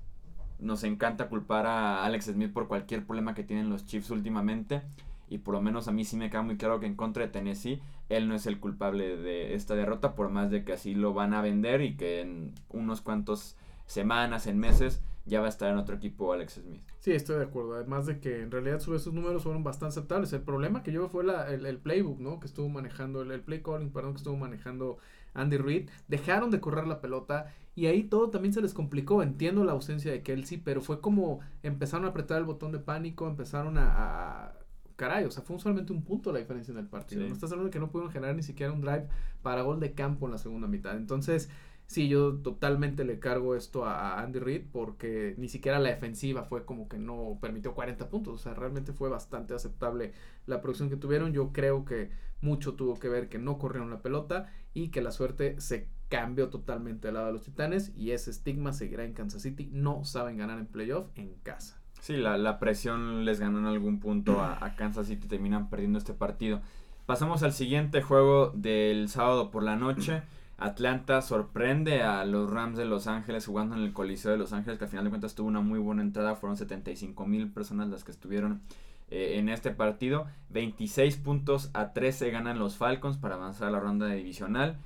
nos 0.59 0.83
encanta 0.83 1.29
culpar 1.29 1.65
a 1.65 2.05
Alex 2.05 2.25
Smith 2.25 2.53
por 2.53 2.67
cualquier 2.67 3.05
problema 3.05 3.33
que 3.33 3.43
tienen 3.43 3.69
los 3.69 3.85
Chiefs 3.85 4.09
últimamente. 4.11 4.81
Y 5.27 5.39
por 5.39 5.55
lo 5.55 5.61
menos 5.61 5.87
a 5.87 5.91
mí 5.91 6.05
sí 6.05 6.17
me 6.17 6.29
queda 6.29 6.43
muy 6.43 6.57
claro 6.57 6.79
que 6.79 6.85
en 6.85 6.95
contra 6.95 7.23
de 7.25 7.31
Tennessee, 7.31 7.81
él 8.09 8.27
no 8.27 8.35
es 8.35 8.45
el 8.45 8.59
culpable 8.59 9.17
de 9.17 9.55
esta 9.55 9.73
derrota, 9.75 10.13
por 10.13 10.29
más 10.29 10.51
de 10.51 10.63
que 10.63 10.73
así 10.73 10.93
lo 10.93 11.13
van 11.13 11.33
a 11.33 11.41
vender 11.41 11.81
y 11.81 11.95
que 11.95 12.21
en 12.21 12.53
unos 12.69 13.01
cuantos 13.01 13.55
semanas, 13.87 14.45
en 14.45 14.59
meses, 14.59 15.01
ya 15.25 15.39
va 15.39 15.47
a 15.47 15.49
estar 15.49 15.71
en 15.71 15.77
otro 15.77 15.95
equipo 15.95 16.31
Alex 16.33 16.53
Smith. 16.53 16.83
Sí, 16.99 17.11
estoy 17.11 17.37
de 17.37 17.45
acuerdo. 17.45 17.75
Además 17.75 18.05
de 18.05 18.19
que 18.19 18.41
en 18.41 18.51
realidad 18.51 18.79
sus 18.79 19.11
números 19.11 19.43
fueron 19.43 19.63
bastante 19.63 19.93
aceptables. 19.93 20.31
El 20.33 20.41
problema 20.41 20.83
que 20.83 20.91
yo 20.91 21.09
fue 21.09 21.23
la, 21.23 21.51
el, 21.51 21.77
playbook, 21.79 22.19
¿no? 22.19 22.39
Que 22.39 22.45
estuvo 22.45 22.69
manejando, 22.69 23.21
el, 23.21 23.41
play 23.41 23.61
calling, 23.61 23.89
perdón, 23.89 24.13
que 24.13 24.17
estuvo 24.17 24.37
manejando 24.37 24.97
Andy 25.35 25.57
Reid. 25.57 25.89
Dejaron 26.07 26.49
de 26.49 26.59
correr 26.59 26.87
la 26.87 27.01
pelota 27.01 27.53
y 27.75 27.87
ahí 27.87 28.03
todo 28.03 28.29
también 28.29 28.53
se 28.53 28.61
les 28.61 28.73
complicó. 28.73 29.21
Entiendo 29.21 29.63
la 29.63 29.73
ausencia 29.73 30.11
de 30.11 30.23
Kelsey, 30.23 30.57
pero 30.57 30.81
fue 30.81 31.01
como 31.01 31.41
empezaron 31.61 32.05
a 32.05 32.09
apretar 32.09 32.39
el 32.39 32.45
botón 32.45 32.71
de 32.71 32.79
pánico, 32.79 33.27
empezaron 33.27 33.75
a, 33.77 34.53
caray, 34.95 35.25
o 35.25 35.31
sea, 35.31 35.43
fue 35.43 35.59
solamente 35.59 35.91
un 35.91 36.03
punto 36.03 36.31
la 36.31 36.39
diferencia 36.39 36.71
en 36.71 36.77
el 36.77 36.87
partido. 36.87 37.27
No 37.27 37.33
estás 37.33 37.51
hablando 37.51 37.65
de 37.65 37.71
que 37.71 37.79
no 37.79 37.91
pudieron 37.91 38.11
generar 38.11 38.35
ni 38.35 38.43
siquiera 38.43 38.71
un 38.71 38.81
drive 38.81 39.07
para 39.41 39.61
gol 39.61 39.79
de 39.79 39.93
campo 39.93 40.25
en 40.25 40.31
la 40.31 40.37
segunda 40.37 40.67
mitad. 40.67 40.95
Entonces, 40.95 41.49
sí, 41.85 42.07
yo 42.07 42.35
totalmente 42.37 43.03
le 43.03 43.19
cargo 43.19 43.55
esto 43.55 43.85
a 43.85 44.21
Andy 44.21 44.39
Reid 44.39 44.67
porque 44.71 45.35
ni 45.37 45.49
siquiera 45.49 45.79
la 45.79 45.89
defensiva 45.89 46.43
fue 46.45 46.65
como 46.65 46.87
que 46.87 46.97
no 46.97 47.37
permitió 47.41 47.73
40 47.73 48.09
puntos. 48.09 48.35
O 48.35 48.37
sea, 48.37 48.53
realmente 48.53 48.93
fue 48.93 49.09
bastante 49.09 49.53
aceptable 49.53 50.13
la 50.45 50.61
producción 50.61 50.89
que 50.89 50.95
tuvieron. 50.95 51.33
Yo 51.33 51.51
creo 51.51 51.83
que 51.83 52.09
mucho 52.41 52.75
tuvo 52.75 52.95
que 52.95 53.09
ver 53.09 53.27
que 53.27 53.39
no 53.39 53.57
corrieron 53.57 53.89
la 53.89 54.01
pelota 54.01 54.47
y 54.75 54.89
que 54.89 55.01
la 55.01 55.11
suerte 55.11 55.59
se 55.59 55.87
cambió 56.09 56.49
totalmente 56.49 57.07
al 57.07 57.15
lado 57.15 57.27
de 57.27 57.33
los 57.33 57.41
Titanes 57.41 57.91
y 57.95 58.11
ese 58.11 58.29
estigma 58.29 58.73
seguirá 58.73 59.03
en 59.03 59.13
Kansas 59.13 59.41
City. 59.41 59.69
No 59.71 60.05
saben 60.05 60.37
ganar 60.37 60.59
en 60.59 60.67
playoff 60.67 61.07
en 61.15 61.33
casa. 61.41 61.81
Sí, 62.01 62.17
la, 62.17 62.59
presión 62.59 63.25
les 63.25 63.39
ganó 63.39 63.57
en 63.57 63.65
algún 63.65 63.99
punto 63.99 64.39
a, 64.39 64.63
a 64.63 64.75
Kansas 64.75 65.07
City 65.07 65.27
terminan 65.27 65.71
perdiendo 65.71 65.97
este 65.97 66.13
partido. 66.13 66.61
Pasamos 67.07 67.41
al 67.41 67.53
siguiente 67.53 68.03
juego 68.03 68.51
del 68.53 69.09
sábado 69.09 69.49
por 69.49 69.63
la 69.63 69.75
noche. 69.75 70.21
Atlanta 70.57 71.21
sorprende 71.21 72.03
a 72.03 72.23
los 72.25 72.49
Rams 72.49 72.77
de 72.77 72.85
Los 72.85 73.07
Ángeles 73.07 73.45
jugando 73.45 73.75
en 73.75 73.81
el 73.81 73.93
Coliseo 73.93 74.31
de 74.31 74.37
Los 74.37 74.53
Ángeles, 74.53 74.77
que 74.77 74.85
al 74.85 74.89
final 74.89 75.05
de 75.05 75.09
cuentas 75.09 75.35
tuvo 75.35 75.47
una 75.47 75.61
muy 75.61 75.79
buena 75.79 76.01
entrada. 76.01 76.35
Fueron 76.35 76.57
75 76.57 77.25
mil 77.25 77.51
personas 77.51 77.89
las 77.89 78.03
que 78.03 78.11
estuvieron 78.11 78.61
eh, 79.09 79.35
en 79.37 79.49
este 79.49 79.71
partido. 79.71 80.25
26 80.49 81.17
puntos 81.17 81.69
a 81.73 81.93
13 81.93 82.31
ganan 82.31 82.59
los 82.59 82.77
Falcons 82.77 83.17
para 83.17 83.35
avanzar 83.35 83.67
a 83.67 83.71
la 83.71 83.79
ronda 83.79 84.07
divisional. 84.07 84.77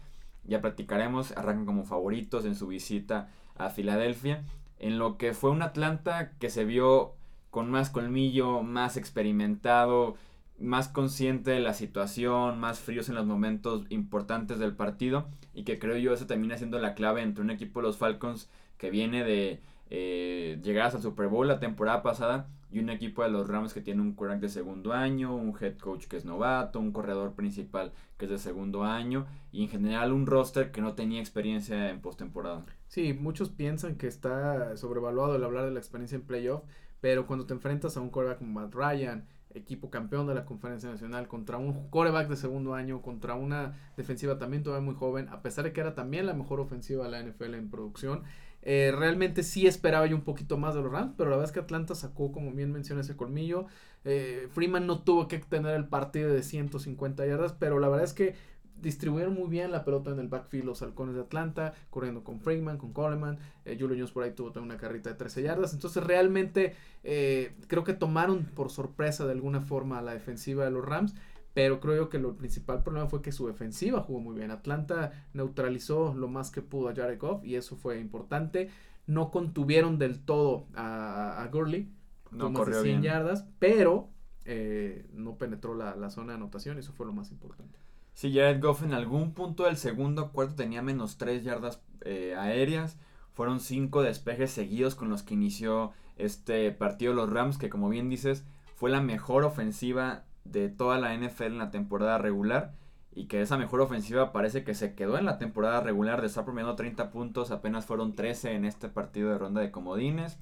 Ya 0.44 0.62
practicaremos, 0.62 1.32
arrancan 1.38 1.66
como 1.66 1.86
favoritos 1.86 2.46
en 2.46 2.56
su 2.56 2.68
visita 2.68 3.30
a 3.56 3.70
Filadelfia. 3.70 4.44
En 4.80 4.98
lo 4.98 5.18
que 5.18 5.34
fue 5.34 5.52
un 5.52 5.62
Atlanta 5.62 6.32
que 6.40 6.50
se 6.50 6.66
vio 6.66 7.16
con 7.50 7.70
más 7.70 7.90
colmillo, 7.90 8.64
más 8.64 8.98
experimentado, 8.98 10.16
más 10.60 10.88
consciente 10.88 11.52
de 11.52 11.60
la 11.60 11.74
situación, 11.74 12.60
más 12.60 12.80
fríos 12.80 13.10
en 13.10 13.16
los 13.16 13.26
momentos 13.26 13.86
importantes 13.90 14.60
del 14.60 14.76
partido 14.76 15.28
y 15.54 15.64
que 15.64 15.80
creo 15.80 15.98
yo 15.98 16.14
eso 16.14 16.28
termina 16.28 16.58
siendo 16.58 16.80
la 16.80 16.94
clave 16.94 17.22
entre 17.22 17.44
un 17.44 17.50
equipo 17.50 17.80
de 17.80 17.88
los 17.88 17.98
Falcons 17.98 18.50
que 18.78 18.90
viene 18.90 19.24
de 19.24 19.62
eh, 19.90 20.60
llegar 20.64 20.88
hasta 20.88 20.98
el 20.98 21.04
Super 21.04 21.28
Bowl 21.28 21.48
la 21.48 21.60
temporada 21.60 22.04
pasada 22.04 22.48
y 22.72 22.80
un 22.80 22.90
equipo 22.90 23.24
de 23.24 23.30
los 23.30 23.48
Rams 23.48 23.74
que 23.74 23.82
tiene 23.82 24.02
un 24.02 24.14
quarterback 24.14 24.42
de 24.42 24.50
segundo 24.50 24.94
año, 24.94 25.36
un 25.36 25.56
head 25.60 25.78
coach 25.78 26.06
que 26.08 26.18
es 26.18 26.26
novato, 26.26 26.80
un 26.80 26.92
corredor 26.92 27.34
principal 27.34 27.92
que 28.18 28.26
es 28.26 28.32
de 28.32 28.38
segundo 28.38 28.84
año 28.84 29.26
y 29.52 29.64
en 29.64 29.70
general 29.70 30.14
un 30.14 30.28
roster 30.28 30.72
que 30.72 30.82
no 30.82 30.94
tenía 30.94 31.20
experiencia 31.20 31.90
en 31.90 32.02
postemporada. 32.02 32.66
Sí, 32.88 33.14
muchos 33.14 33.50
piensan 33.50 33.96
que 33.96 34.08
está 34.08 34.76
sobrevaluado 34.78 35.36
el 35.36 35.44
hablar 35.44 35.66
de 35.66 35.72
la 35.72 35.80
experiencia 35.80 36.16
en 36.16 36.24
playoff, 36.24 36.64
pero 37.02 37.26
cuando 37.26 37.46
te 37.46 37.54
enfrentas 37.54 37.98
a 37.98 38.02
un 38.02 38.10
quarterback 38.10 38.40
como 38.40 38.60
Matt 38.60 38.74
Ryan, 38.74 39.26
equipo 39.54 39.90
campeón 39.90 40.28
de 40.28 40.36
la 40.36 40.46
conferencia 40.46 40.90
nacional, 40.90 41.28
contra 41.28 41.58
un 41.58 41.90
coreback 41.90 42.30
de 42.30 42.36
segundo 42.36 42.76
año, 42.76 43.02
contra 43.02 43.36
una 43.36 43.74
defensiva 43.98 44.38
también 44.38 44.64
todavía 44.64 44.86
muy 44.86 44.96
joven, 44.96 45.28
a 45.30 45.42
pesar 45.42 45.66
de 45.66 45.74
que 45.74 45.82
era 45.82 45.96
también 45.96 46.26
la 46.26 46.34
mejor 46.34 46.60
ofensiva 46.60 47.06
de 47.06 47.12
la 47.12 47.24
NFL 47.24 47.56
en 47.56 47.70
producción. 47.70 48.24
Eh, 48.62 48.94
realmente 48.96 49.44
sí 49.44 49.68
esperaba 49.68 50.06
yo 50.06 50.16
un 50.16 50.24
poquito 50.24 50.58
más 50.58 50.75
de 50.75 50.82
los 50.82 50.92
Rams, 50.92 51.13
pero 51.18 51.30
la 51.30 51.38
verdad 51.38 51.50
es 51.50 51.54
que 51.54 51.60
Atlanta 51.60 51.96
sacó, 51.96 52.32
como 52.32 52.51
bien 52.51 52.72
menciona, 52.72 53.01
ese 53.01 53.16
colmillo. 53.16 53.66
Eh, 54.06 54.48
Freeman 54.51 54.86
no 54.88 55.04
tuvo 55.04 55.28
que 55.28 55.39
tener 55.39 55.75
el 55.75 55.88
partido 55.88 56.32
de 56.32 56.44
150 56.44 57.25
yardas, 57.25 57.54
pero 57.54 57.80
la 57.80 57.89
verdad 57.89 58.06
es 58.06 58.13
que 58.13 58.36
distribuyeron 58.82 59.34
muy 59.34 59.50
bien 59.50 59.72
la 59.72 59.84
pelota 59.84 60.12
en 60.12 60.20
el 60.20 60.30
backfield 60.30 60.63
los 60.63 60.82
halcones 60.82 61.16
de 61.16 61.22
Atlanta, 61.22 61.74
corriendo 61.89 62.24
con 62.24 62.39
Freeman, 62.39 62.78
con 62.78 62.94
Coleman, 62.94 63.38
eh, 63.66 63.75
Julio 63.78 63.98
Jones 63.98 64.12
por 64.12 64.24
ahí 64.24 64.32
tuvo 64.32 64.58
una 64.62 64.78
carrita 64.78 65.10
de 65.10 65.16
13 65.16 65.44
yardas, 65.44 65.74
entonces 65.74 66.01
realmente 66.01 66.75
creo 67.01 67.84
que 67.84 67.94
tomaron 67.94 68.46
por 68.46 68.70
sorpresa 68.70 69.25
de 69.25 69.32
alguna 69.34 69.62
forma 69.62 70.00
a 70.00 70.01
la 70.01 70.13
defensiva 70.13 70.63
de 70.63 70.72
los 70.72 70.86
Rams, 70.86 71.13
pero 71.60 71.82
creo 71.82 71.94
yo 71.98 72.10
que 72.10 72.20
lo 72.20 72.38
principal 72.38 72.84
problema 72.84 73.08
fue 73.10 73.22
que 73.22 73.34
su 73.34 73.46
defensiva 73.48 74.00
jugó 74.00 74.22
muy 74.22 74.34
bien, 74.34 74.50
Atlanta 74.50 75.12
neutralizó 75.34 76.13
lo 76.13 76.30
más 76.30 76.51
que 76.51 76.62
pudo 76.62 76.88
a 76.88 76.96
Jared 76.96 77.20
Goff 77.20 77.44
y 77.44 77.56
eso 77.56 77.75
fue 77.75 78.00
importante, 78.00 78.70
no 79.08 79.30
contuvieron 79.30 80.00
del 80.00 80.22
todo 80.22 80.68
a, 80.74 81.42
a 81.44 81.48
Gurley, 81.48 81.92
No 82.32 82.50
más 82.50 82.66
de 82.66 82.72
corrió 82.72 82.82
100 82.82 83.01
bien. 83.01 83.01
yardas, 83.01 83.46
pero 83.60 84.08
eh, 84.46 85.06
no 85.12 85.38
penetró 85.38 85.75
la, 85.75 85.98
la 85.98 86.10
zona 86.10 86.30
de 86.32 86.36
anotación 86.38 86.78
y 86.78 86.80
eso 86.80 86.94
fue 86.94 87.06
lo 87.06 87.12
más 87.12 87.30
importante. 87.30 87.78
Sí, 88.13 88.34
Jared 88.34 88.62
Goff 88.62 88.84
en 88.84 88.94
algún 88.94 89.34
punto 89.34 89.63
del 89.66 89.75
segundo 89.75 90.32
cuarto 90.32 90.56
tenía 90.56 90.82
menos 90.82 91.18
3 91.18 91.44
yardas 91.44 91.82
eh, 92.06 92.36
aéreas. 92.38 92.98
Fueron 93.34 93.60
5 93.60 94.01
despejes 94.01 94.50
seguidos 94.51 94.96
con 94.96 95.10
los 95.10 95.24
que 95.24 95.34
inició 95.34 95.92
este 96.16 96.72
partido 96.72 97.13
los 97.13 97.30
Rams, 97.30 97.58
que 97.58 97.70
como 97.70 97.89
bien 97.89 98.10
dices, 98.10 98.46
fue 98.75 98.89
la 98.89 99.01
mejor 99.01 99.44
ofensiva 99.44 100.24
de 100.51 100.70
toda 100.70 100.98
la 100.98 101.13
NFL 101.13 101.44
en 101.44 101.58
la 101.58 101.72
temporada 101.72 102.18
regular. 102.18 102.74
Y 103.12 103.25
que 103.25 103.41
esa 103.41 103.58
mejor 103.58 103.82
ofensiva 103.82 104.32
parece 104.32 104.63
que 104.63 104.75
se 104.75 104.94
quedó 104.94 105.18
en 105.18 105.25
la 105.25 105.38
temporada 105.39 105.82
regular 105.82 106.22
de 106.22 106.27
estar 106.27 106.46
promediando 106.46 106.75
30 106.75 107.12
puntos. 107.12 107.51
Apenas 107.51 107.86
fueron 107.86 108.15
13 108.15 108.53
en 108.53 108.65
este 108.65 108.88
partido 108.88 109.29
de 109.32 109.38
ronda 109.38 109.62
de 109.62 109.72
comodines. 109.72 110.38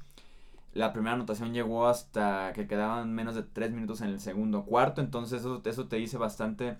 La 0.73 0.93
primera 0.93 1.15
anotación 1.15 1.53
llegó 1.53 1.87
hasta 1.87 2.51
que 2.53 2.67
quedaban 2.67 3.13
menos 3.13 3.35
de 3.35 3.43
3 3.43 3.71
minutos 3.71 4.01
en 4.01 4.09
el 4.09 4.19
segundo 4.19 4.63
cuarto. 4.65 5.01
Entonces 5.01 5.41
eso, 5.41 5.61
eso 5.65 5.87
te 5.87 5.95
dice 5.95 6.17
bastante 6.17 6.77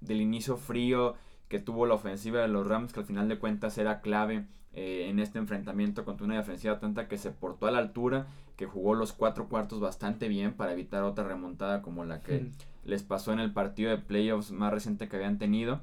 del 0.00 0.20
inicio 0.20 0.56
frío 0.56 1.14
que 1.48 1.58
tuvo 1.58 1.84
la 1.86 1.94
ofensiva 1.94 2.40
de 2.40 2.48
los 2.48 2.66
Rams, 2.66 2.92
que 2.92 3.00
al 3.00 3.06
final 3.06 3.28
de 3.28 3.38
cuentas 3.38 3.76
era 3.76 4.00
clave 4.02 4.46
eh, 4.72 5.06
en 5.08 5.18
este 5.18 5.38
enfrentamiento 5.38 6.04
contra 6.04 6.24
una 6.24 6.36
defensiva 6.36 6.78
tanta 6.78 7.08
que 7.08 7.18
se 7.18 7.32
portó 7.32 7.66
a 7.66 7.72
la 7.72 7.78
altura, 7.78 8.28
que 8.56 8.66
jugó 8.66 8.94
los 8.94 9.12
cuatro 9.12 9.48
cuartos 9.48 9.80
bastante 9.80 10.28
bien 10.28 10.52
para 10.54 10.72
evitar 10.72 11.02
otra 11.02 11.24
remontada 11.24 11.82
como 11.82 12.04
la 12.04 12.20
que 12.20 12.40
Mm. 12.40 12.52
Les 12.84 13.02
pasó 13.02 13.32
en 13.32 13.40
el 13.40 13.52
partido 13.52 13.90
de 13.90 13.98
playoffs 13.98 14.50
más 14.52 14.72
reciente 14.72 15.08
que 15.08 15.16
habían 15.16 15.38
tenido. 15.38 15.80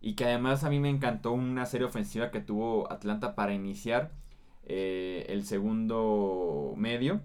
Y 0.00 0.14
que 0.14 0.24
además 0.24 0.64
a 0.64 0.70
mí 0.70 0.80
me 0.80 0.88
encantó 0.90 1.32
una 1.32 1.64
serie 1.66 1.86
ofensiva 1.86 2.30
que 2.32 2.40
tuvo 2.40 2.90
Atlanta 2.90 3.34
para 3.36 3.54
iniciar 3.54 4.10
eh, 4.64 5.26
el 5.28 5.44
segundo 5.44 6.74
medio, 6.76 7.20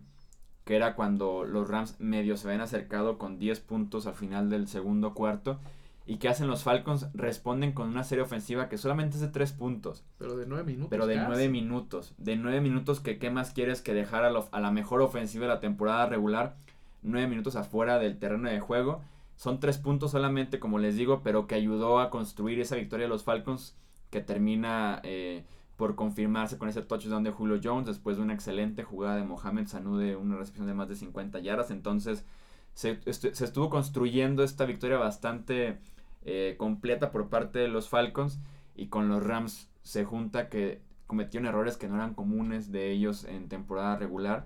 que 0.63 0.75
era 0.75 0.95
cuando 0.95 1.43
los 1.43 1.67
Rams 1.67 1.99
medio 1.99 2.37
se 2.37 2.47
habían 2.47 2.61
acercado 2.61 3.17
con 3.17 3.39
10 3.39 3.59
puntos 3.61 4.05
al 4.05 4.13
final 4.15 4.49
del 4.49 4.67
segundo 4.67 5.13
cuarto. 5.13 5.59
¿Y 6.05 6.17
que 6.17 6.29
hacen 6.29 6.47
los 6.47 6.63
Falcons? 6.63 7.07
Responden 7.13 7.73
con 7.73 7.89
una 7.89 8.03
serie 8.05 8.23
ofensiva 8.23 8.69
que 8.69 8.77
solamente 8.77 9.15
es 9.15 9.21
de 9.21 9.27
3 9.27 9.51
puntos, 9.53 10.05
Pero 10.17 10.37
de 10.37 10.45
9 10.45 10.63
minutos. 10.63 10.89
pero 10.89 11.05
de 11.05 11.15
casi. 11.15 11.27
9 11.27 11.49
minutos. 11.49 12.13
De 12.17 12.37
9 12.37 12.61
minutos 12.61 13.01
que 13.01 13.17
qué 13.17 13.29
más 13.29 13.51
quieres 13.51 13.81
que 13.81 13.93
dejar 13.93 14.23
a, 14.23 14.29
lo- 14.29 14.47
a 14.53 14.61
la 14.61 14.71
mejor 14.71 15.01
ofensiva 15.01 15.45
de 15.47 15.53
la 15.53 15.59
temporada 15.59 16.05
regular 16.05 16.55
9 17.03 17.27
minutos 17.27 17.55
afuera 17.55 17.99
del 17.99 18.17
terreno 18.19 18.49
de 18.49 18.59
juego. 18.59 19.01
Son 19.35 19.59
3 19.59 19.77
puntos 19.77 20.11
solamente, 20.11 20.59
como 20.59 20.79
les 20.79 20.95
digo, 20.95 21.21
pero 21.23 21.47
que 21.47 21.55
ayudó 21.55 21.99
a 21.99 22.09
construir 22.09 22.59
esa 22.59 22.75
victoria 22.75 23.05
de 23.05 23.09
los 23.09 23.23
Falcons 23.23 23.77
que 24.09 24.21
termina 24.21 24.99
eh, 25.03 25.45
por 25.75 25.95
confirmarse 25.95 26.57
con 26.57 26.69
ese 26.69 26.81
touchdown 26.81 27.23
de 27.23 27.31
Julio 27.31 27.59
Jones 27.63 27.85
después 27.85 28.17
de 28.17 28.23
una 28.23 28.33
excelente 28.33 28.83
jugada 28.83 29.17
de 29.17 29.23
Mohamed 29.25 29.67
Sanu 29.67 29.97
de 29.97 30.15
una 30.15 30.37
recepción 30.37 30.65
de 30.65 30.73
más 30.73 30.89
de 30.89 30.95
50 30.95 31.39
yardas. 31.39 31.69
Entonces 31.71 32.25
se, 32.73 32.99
estu- 33.01 33.33
se 33.33 33.45
estuvo 33.45 33.69
construyendo 33.69 34.43
esta 34.43 34.65
victoria 34.65 34.97
bastante 34.97 35.77
eh, 36.25 36.55
completa 36.57 37.11
por 37.11 37.29
parte 37.29 37.59
de 37.59 37.67
los 37.67 37.89
Falcons 37.89 38.39
y 38.75 38.87
con 38.87 39.07
los 39.07 39.23
Rams 39.23 39.69
se 39.83 40.03
junta 40.03 40.49
que 40.49 40.81
cometieron 41.05 41.47
errores 41.47 41.77
que 41.77 41.87
no 41.87 41.95
eran 41.95 42.13
comunes 42.15 42.71
de 42.71 42.91
ellos 42.91 43.23
en 43.25 43.47
temporada 43.49 43.97
regular. 43.97 44.45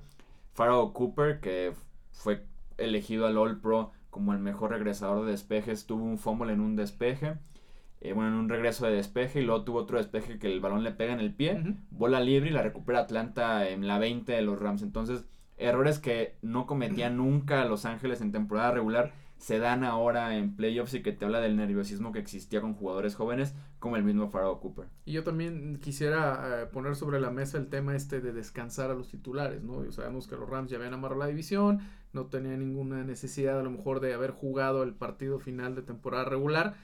Pharaoh 0.54 0.92
Cooper, 0.94 1.40
que 1.40 1.74
fue 2.12 2.46
elegido 2.78 3.28
al 3.28 3.38
All 3.38 3.60
Pro 3.60 3.92
como 4.10 4.34
el 4.34 4.40
mejor 4.40 4.72
regresador 4.72 5.26
de 5.26 5.32
despejes, 5.32 5.86
tuvo 5.86 6.04
un 6.04 6.18
fumble 6.18 6.54
en 6.54 6.60
un 6.60 6.76
despeje, 6.76 7.36
eh, 8.02 8.14
bueno, 8.14 8.32
en 8.32 8.36
un 8.36 8.50
regreso 8.50 8.86
de 8.86 8.94
despeje 8.94 9.42
y 9.42 9.46
luego 9.46 9.64
tuvo 9.64 9.80
otro 9.80 9.98
despeje 9.98 10.38
que 10.38 10.52
el 10.52 10.60
balón 10.60 10.84
le 10.84 10.92
pega 10.92 11.14
en 11.14 11.20
el 11.20 11.34
pie, 11.34 11.76
bola 11.92 12.20
libre 12.20 12.50
y 12.50 12.54
la 12.54 12.62
recupera 12.62 13.00
Atlanta 13.00 13.68
en 13.70 13.88
la 13.88 14.00
20 14.00 14.32
de 14.32 14.42
los 14.42 14.60
Rams. 14.60 14.82
Entonces, 14.82 15.26
errores 15.58 16.00
que 16.00 16.36
no 16.42 16.66
cometían 16.66 17.18
nunca 17.18 17.64
Los 17.66 17.86
Ángeles 17.86 18.22
en 18.22 18.32
temporada 18.32 18.72
regular 18.72 19.14
se 19.42 19.58
dan 19.58 19.84
ahora 19.84 20.38
en 20.38 20.56
playoffs 20.56 20.94
y 20.94 21.02
que 21.02 21.14
te 21.14 21.26
habla 21.26 21.42
del 21.42 21.56
nerviosismo 21.56 22.12
que 22.12 22.20
existía 22.20 22.62
con 22.62 22.76
jugadores 22.76 23.16
jóvenes 23.16 23.56
como 23.80 23.96
el 23.96 24.04
mismo 24.04 24.30
Pharaoh 24.30 24.60
Cooper. 24.60 24.86
Y 25.04 25.14
yo 25.14 25.24
también 25.24 25.80
quisiera 25.82 26.62
eh, 26.62 26.66
poner 26.68 26.96
sobre 26.96 27.20
la 27.20 27.32
mesa 27.32 27.58
el 27.58 27.68
tema 27.68 27.96
este 27.96 28.22
de 28.22 28.34
descansar 28.34 28.92
a 28.92 28.94
los 28.94 29.10
titulares, 29.10 29.64
¿no? 29.64 29.92
Sabemos 29.92 30.28
que 30.28 30.36
los 30.36 30.48
Rams 30.48 30.70
ya 30.70 30.78
habían 30.78 30.94
amarrado 30.94 31.22
la 31.22 31.28
división, 31.28 31.80
no 32.14 32.28
tenían 32.28 32.60
ninguna 32.60 33.04
necesidad 33.04 33.60
a 33.60 33.64
lo 33.64 33.72
mejor 33.72 34.00
de 34.00 34.14
haber 34.14 34.30
jugado 34.30 34.84
el 34.84 34.94
partido 34.94 35.40
final 35.40 35.74
de 35.74 35.82
temporada 35.82 36.26
regular. 36.26 36.76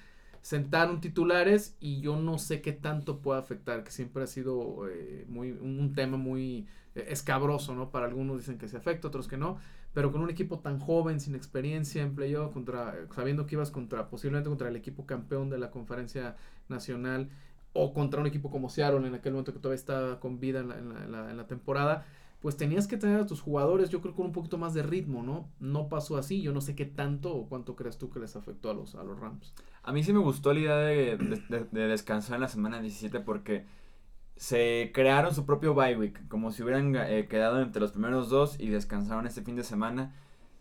Sentaron 0.41 0.99
titulares 0.99 1.77
y 1.79 2.01
yo 2.01 2.15
no 2.15 2.39
sé 2.39 2.61
qué 2.61 2.73
tanto 2.73 3.19
puede 3.19 3.39
afectar, 3.39 3.83
que 3.83 3.91
siempre 3.91 4.23
ha 4.23 4.27
sido 4.27 4.89
eh, 4.89 5.25
muy, 5.29 5.51
un, 5.51 5.79
un 5.79 5.93
tema 5.93 6.17
muy 6.17 6.65
eh, 6.95 7.05
escabroso, 7.09 7.75
¿no? 7.75 7.91
Para 7.91 8.07
algunos 8.07 8.39
dicen 8.39 8.57
que 8.57 8.67
se 8.67 8.77
afecta, 8.77 9.09
otros 9.09 9.27
que 9.27 9.37
no, 9.37 9.59
pero 9.93 10.11
con 10.11 10.21
un 10.21 10.29
equipo 10.29 10.59
tan 10.59 10.79
joven, 10.79 11.19
sin 11.19 11.35
experiencia 11.35 12.03
en 12.03 12.15
playoff, 12.15 12.53
contra, 12.53 12.95
sabiendo 13.15 13.45
que 13.45 13.55
ibas 13.55 13.71
contra, 13.71 14.09
posiblemente 14.09 14.49
contra 14.49 14.67
el 14.69 14.75
equipo 14.75 15.05
campeón 15.05 15.49
de 15.49 15.57
la 15.57 15.71
conferencia 15.71 16.35
nacional, 16.69 17.29
o 17.73 17.93
contra 17.93 18.21
un 18.21 18.27
equipo 18.27 18.49
como 18.49 18.69
Seattle 18.69 19.05
en 19.07 19.13
aquel 19.15 19.33
momento 19.33 19.53
que 19.53 19.59
todavía 19.59 19.79
estaba 19.79 20.19
con 20.19 20.39
vida 20.39 20.59
en 20.61 20.69
la, 20.69 20.77
en 20.79 21.37
la- 21.37 21.47
temporada, 21.47 22.05
pues 22.41 22.55
tenías 22.57 22.87
que 22.87 22.97
tener 22.97 23.19
a 23.19 23.25
tus 23.25 23.41
jugadores, 23.41 23.89
yo 23.89 24.01
creo, 24.01 24.15
con 24.15 24.27
un 24.27 24.31
poquito 24.31 24.57
más 24.57 24.73
de 24.73 24.83
ritmo, 24.83 25.23
¿no? 25.23 25.47
No 25.59 25.89
pasó 25.89 26.17
así, 26.17 26.41
yo 26.41 26.53
no 26.53 26.61
sé 26.61 26.75
qué 26.75 26.85
tanto 26.85 27.33
o 27.35 27.47
cuánto 27.47 27.75
crees 27.75 27.97
tú 27.97 28.09
que 28.09 28.19
les 28.19 28.35
afectó 28.35 28.69
a 28.69 28.73
los, 28.75 28.95
a 28.95 29.03
los 29.03 29.19
Rams. 29.19 29.53
A 29.83 29.91
mí 29.91 30.03
sí 30.03 30.13
me 30.13 30.19
gustó 30.19 30.53
la 30.53 30.59
idea 30.59 30.77
de, 30.77 31.17
de- 31.17 31.43
de- 31.49 31.67
de 31.71 31.87
descansar 31.87 32.35
en 32.35 32.41
la 32.41 32.47
semana 32.47 32.79
17 32.79 33.19
porque 33.21 33.65
se 34.37 34.91
crearon 34.93 35.33
su 35.33 35.45
propio 35.45 35.73
bye 35.73 35.97
week, 35.97 36.27
como 36.27 36.51
si 36.51 36.63
hubieran 36.63 36.95
eh, 36.95 37.27
quedado 37.27 37.61
entre 37.61 37.81
los 37.81 37.91
primeros 37.91 38.29
dos 38.29 38.59
y 38.59 38.69
descansaron 38.69 39.25
este 39.25 39.41
fin 39.41 39.55
de 39.55 39.63
semana. 39.63 40.15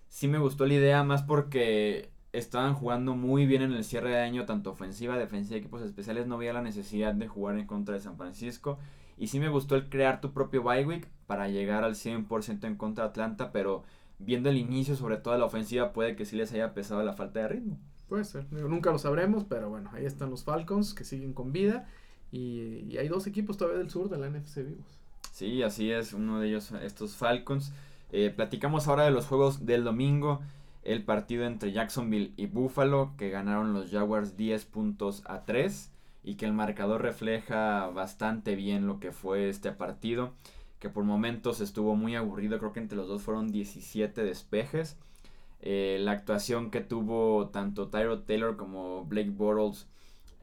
Sí 0.09 0.29
me 0.29 0.39
gustó 0.39 0.67
la 0.67 0.75
idea 0.75 1.05
más 1.05 1.23
porque 1.23 2.11
estaban 2.33 2.75
jugando 2.75 3.15
muy 3.15 3.47
bien 3.47 3.63
en 3.63 3.73
el 3.73 3.85
cierre 3.85 4.11
de 4.11 4.21
año, 4.21 4.47
tanto 4.47 4.71
ofensiva, 4.71 5.19
defensiva 5.19 5.57
y 5.57 5.61
equipos 5.61 5.83
especiales. 5.83 6.27
No 6.27 6.37
había 6.37 6.55
la 6.55 6.63
necesidad 6.63 7.15
de 7.15 7.29
jugar 7.29 7.59
en 7.59 7.67
contra 7.67 7.95
de 7.95 8.01
San 8.01 8.17
Francisco. 8.17 8.79
Y 9.19 9.29
sí 9.29 9.41
me 9.41 9.49
gustó 9.49 9.77
el 9.77 9.89
crear 9.89 10.21
tu 10.21 10.33
propio 10.33 10.63
bye 10.63 10.85
week 10.85 11.09
para 11.27 11.49
llegar 11.49 11.85
al 11.85 11.95
100% 11.95 12.65
en 12.65 12.77
contra 12.77 13.05
de 13.05 13.11
Atlanta, 13.11 13.53
pero 13.53 13.85
viendo 14.19 14.49
el 14.49 14.57
inicio, 14.57 14.97
sobre 14.97 15.19
todo 15.19 15.37
la 15.37 15.45
ofensiva, 15.45 15.93
puede 15.93 16.17
que 16.17 16.25
sí 16.25 16.37
les 16.37 16.53
haya 16.53 16.73
pesado 16.73 17.03
la 17.03 17.13
falta 17.13 17.41
de 17.41 17.49
ritmo. 17.49 17.79
Puede 18.09 18.25
ser, 18.25 18.51
nunca 18.53 18.93
lo 18.93 18.99
sabremos, 18.99 19.45
pero 19.45 19.69
bueno, 19.69 19.91
ahí 19.93 20.07
están 20.07 20.31
los 20.31 20.45
Falcons 20.45 20.95
que 20.95 21.05
siguen 21.05 21.33
con 21.33 21.53
vida 21.53 21.89
y, 22.33 22.85
y 22.89 22.99
hay 22.99 23.09
dos 23.09 23.27
equipos 23.27 23.57
todavía 23.57 23.79
del 23.79 23.91
sur 23.91 24.09
de 24.09 24.19
la 24.19 24.29
NFC 24.29 24.59
vivos. 24.59 24.99
Sí, 25.37 25.63
así 25.63 25.91
es, 25.91 26.15
uno 26.15 26.41
de 26.41 26.49
ellos, 26.49 26.73
estos 26.83 27.15
Falcons. 27.15 27.71
Eh, 28.11 28.33
platicamos 28.35 28.89
ahora 28.89 29.05
de 29.05 29.11
los 29.11 29.27
juegos 29.27 29.67
del 29.67 29.85
domingo. 29.85 30.41
El 30.83 31.05
partido 31.05 31.45
entre 31.45 31.73
Jacksonville 31.73 32.33
y 32.37 32.47
Buffalo, 32.47 33.13
que 33.19 33.29
ganaron 33.29 33.75
los 33.75 33.91
Jaguars 33.91 34.39
10 34.39 34.65
puntos 34.65 35.23
a 35.27 35.45
3. 35.45 35.91
Y 36.25 36.37
que 36.37 36.47
el 36.47 36.55
marcador 36.55 37.03
refleja 37.03 37.87
bastante 37.89 38.57
bien 38.57 38.87
lo 38.87 38.99
que 38.99 39.13
fue 39.13 39.51
este 39.51 39.73
partido. 39.73 40.33
Que 40.79 40.89
por 40.89 41.05
momentos 41.05 41.61
estuvo 41.61 41.97
muy 41.97 42.17
aburrido. 42.17 42.59
Creo 42.59 42.73
que 42.73 42.81
entre 42.81 42.97
los 42.97 43.09
dos 43.09 43.21
fueron 43.23 43.53
17 43.53 44.25
despejes. 44.25 44.97
Eh, 45.61 45.99
la 46.01 46.13
actuación 46.13 46.71
que 46.71 46.81
tuvo 46.81 47.49
tanto 47.49 47.89
Tyro 47.89 48.21
Taylor 48.21 48.57
como 48.57 49.05
Blake 49.05 49.31
Bortles 49.31 49.87